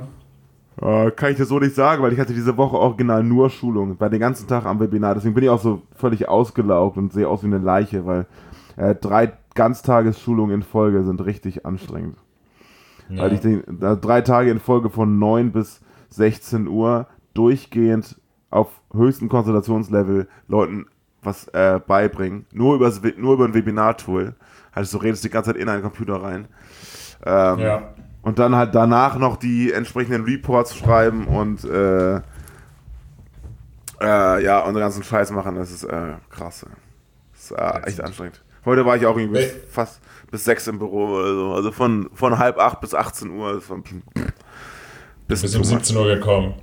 Äh, 0.80 1.12
kann 1.12 1.32
ich 1.32 1.38
dir 1.38 1.46
so 1.46 1.60
nicht 1.60 1.76
sagen, 1.76 2.02
weil 2.02 2.14
ich 2.14 2.20
hatte 2.20 2.34
diese 2.34 2.56
Woche 2.58 2.78
original 2.78 3.24
nur 3.24 3.50
Schulungen. 3.50 4.00
War 4.00 4.10
den 4.10 4.20
ganzen 4.20 4.48
Tag 4.48 4.66
am 4.66 4.80
Webinar. 4.80 5.16
Deswegen 5.16 5.34
bin 5.34 5.44
ich 5.44 5.50
auch 5.50 5.62
so 5.62 5.82
völlig 5.96 6.28
ausgelaugt 6.30 6.98
und 6.98 7.12
sehe 7.12 7.28
aus 7.28 7.44
wie 7.44 7.48
eine 7.48 7.58
Leiche, 7.58 8.06
weil 8.06 8.26
äh, 8.78 8.96
drei 8.96 9.34
Ganztagesschulungen 9.54 10.56
in 10.56 10.64
Folge 10.64 11.04
sind 11.04 11.24
richtig 11.26 11.66
anstrengend. 11.66 12.18
Ja. 13.10 13.24
Weil 13.24 13.34
ich 13.34 13.42
den, 13.42 13.64
da 13.68 13.96
drei 13.96 14.22
Tage 14.22 14.50
in 14.50 14.60
Folge 14.60 14.90
von 14.90 15.20
9 15.20 15.52
bis 15.52 15.82
16 16.10 16.68
Uhr 16.68 17.08
durchgehend 17.34 18.20
auf 18.50 18.82
höchstem 18.94 19.30
Konzentrationslevel 19.30 20.28
Leuten 20.48 20.86
was 21.22 21.48
äh, 21.50 21.80
beibringen. 21.86 22.46
Nur, 22.52 22.76
übers, 22.76 23.02
nur 23.18 23.34
über 23.34 23.46
ein 23.46 23.54
Webinar-Tool. 23.54 24.36
Also 24.72 24.98
du 24.98 25.04
redest 25.04 25.24
die 25.24 25.30
ganze 25.30 25.52
Zeit 25.52 25.62
in 25.62 25.70
einen 25.70 25.84
Computer 25.84 26.16
rein. 26.16 26.48
Ähm, 27.26 27.60
ja. 27.60 27.94
Und 28.22 28.40
dann 28.40 28.56
halt 28.56 28.76
danach 28.76 29.18
noch 29.18 29.38
die 29.38 29.72
entsprechenden 29.72 30.24
Reports 30.24 30.76
schreiben 30.78 31.28
und 31.28 31.64
äh, 31.64 32.22
äh, 34.02 34.44
ja, 34.44 34.60
und 34.62 34.74
den 34.74 34.82
ganzen 34.82 35.04
Scheiß 35.04 35.32
machen, 35.32 35.56
das 35.56 35.72
ist 35.72 35.84
äh, 35.84 36.14
krass. 36.30 36.66
Das 37.34 37.44
ist 37.44 37.52
äh, 37.52 37.88
echt 37.88 38.02
anstrengend. 38.02 38.44
Heute 38.66 38.86
war 38.86 38.96
ich 38.96 39.06
auch 39.06 39.18
irgendwie 39.18 39.40
bis, 39.40 39.54
fast 39.72 40.02
bis 40.30 40.44
sechs 40.44 40.68
im 40.68 40.80
Büro 40.80 41.08
oder 41.08 41.34
so. 41.34 41.54
Also 41.54 41.72
von, 41.72 42.10
von 42.14 42.38
halb 42.38 42.60
acht 42.60 42.80
bis 42.80 42.94
18 42.94 43.32
Uhr. 43.32 43.62
Ein 43.70 43.84
bisschen 45.28 45.52
bis 45.52 45.56
um 45.56 45.64
17 45.64 45.98
Uhr 45.98 46.16
gekommen. 46.16 46.54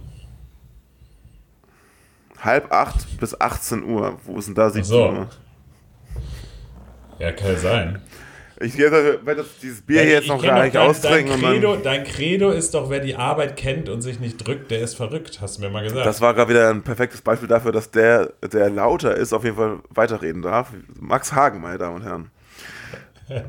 Halb 2.40 2.73
acht 2.73 3.18
bis 3.18 3.40
18 3.40 3.83
Uhr. 3.83 4.18
Wo 4.25 4.38
ist 4.38 4.47
denn 4.47 4.55
da 4.55 4.71
17 4.71 4.85
so. 4.85 5.09
Uhr? 5.09 5.29
Ja, 7.18 7.33
kann 7.33 7.57
sein. 7.57 8.03
Ich 8.61 8.77
werde 8.77 9.44
dieses 9.62 9.83
Bier 9.83 10.03
hier 10.03 10.11
jetzt 10.12 10.29
noch 10.29 10.42
gar 10.42 10.64
nicht 10.64 10.77
austrinken. 10.77 11.40
Dein 11.40 11.53
Credo, 11.53 11.77
dein 11.77 12.05
Credo 12.05 12.51
ist 12.51 12.75
doch, 12.75 12.90
wer 12.90 13.01
die 13.01 13.14
Arbeit 13.14 13.57
kennt 13.57 13.88
und 13.88 14.03
sich 14.03 14.18
nicht 14.18 14.47
drückt, 14.47 14.71
der 14.71 14.81
ist 14.81 14.94
verrückt, 14.94 15.40
hast 15.40 15.59
du 15.59 15.62
mir 15.62 15.71
mal 15.71 15.85
gesagt. 15.85 16.07
Das 16.07 16.21
war 16.21 16.35
gerade 16.35 16.51
wieder 16.51 16.71
ein 16.71 16.83
perfektes 16.83 17.21
Beispiel 17.21 17.49
dafür, 17.49 17.73
dass 17.73 17.90
der, 17.90 18.33
der 18.53 18.71
lauter 18.71 19.14
ist, 19.16 19.33
auf 19.33 19.44
jeden 19.44 19.57
Fall 19.57 19.79
weiterreden 19.90 20.42
darf. 20.42 20.73
Max 20.99 21.33
Hagen, 21.33 21.61
meine 21.61 21.79
Damen 21.79 21.97
und 21.97 22.03
Herren. 22.03 22.31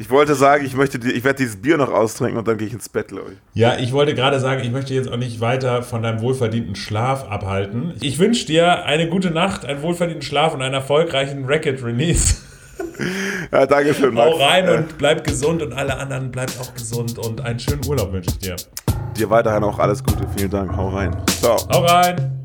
Ich 0.00 0.08
wollte 0.08 0.34
sagen, 0.34 0.64
ich 0.64 0.72
möchte, 0.74 0.96
ich 0.96 1.24
werde 1.24 1.36
dieses 1.36 1.60
Bier 1.60 1.76
noch 1.76 1.92
austrinken 1.92 2.38
und 2.38 2.48
dann 2.48 2.56
gehe 2.56 2.66
ich 2.66 2.72
ins 2.72 2.88
Bett, 2.88 3.08
glaube 3.08 3.32
ich. 3.32 3.38
Ja, 3.52 3.76
ich 3.76 3.92
wollte 3.92 4.14
gerade 4.14 4.40
sagen, 4.40 4.62
ich 4.64 4.70
möchte 4.70 4.94
jetzt 4.94 5.12
auch 5.12 5.18
nicht 5.18 5.42
weiter 5.42 5.82
von 5.82 6.02
deinem 6.02 6.22
wohlverdienten 6.22 6.74
Schlaf 6.74 7.28
abhalten. 7.28 7.92
Ich 8.00 8.18
wünsche 8.18 8.46
dir 8.46 8.86
eine 8.86 9.10
gute 9.10 9.30
Nacht, 9.30 9.66
einen 9.66 9.82
wohlverdienten 9.82 10.22
Schlaf 10.22 10.54
und 10.54 10.62
einen 10.62 10.72
erfolgreichen 10.72 11.44
Racket-Release. 11.44 12.36
Ja, 13.52 13.66
danke 13.66 13.94
schön, 13.94 14.14
Max. 14.14 14.30
Hau 14.30 14.36
rein 14.36 14.68
und 14.68 14.98
bleib 14.98 15.24
gesund 15.24 15.62
und 15.62 15.72
alle 15.72 15.96
anderen 15.96 16.30
bleibt 16.30 16.58
auch 16.60 16.72
gesund 16.74 17.18
und 17.18 17.40
einen 17.40 17.58
schönen 17.58 17.84
Urlaub 17.86 18.12
wünsche 18.12 18.30
ich 18.30 18.38
dir. 18.38 18.56
Dir 19.16 19.30
weiterhin 19.30 19.64
auch 19.64 19.78
alles 19.78 20.04
Gute. 20.04 20.24
Vielen 20.36 20.50
Dank. 20.50 20.76
Hau 20.76 20.90
rein. 20.90 21.16
Ciao. 21.40 21.56
Hau 21.72 21.84
rein. 21.84 22.39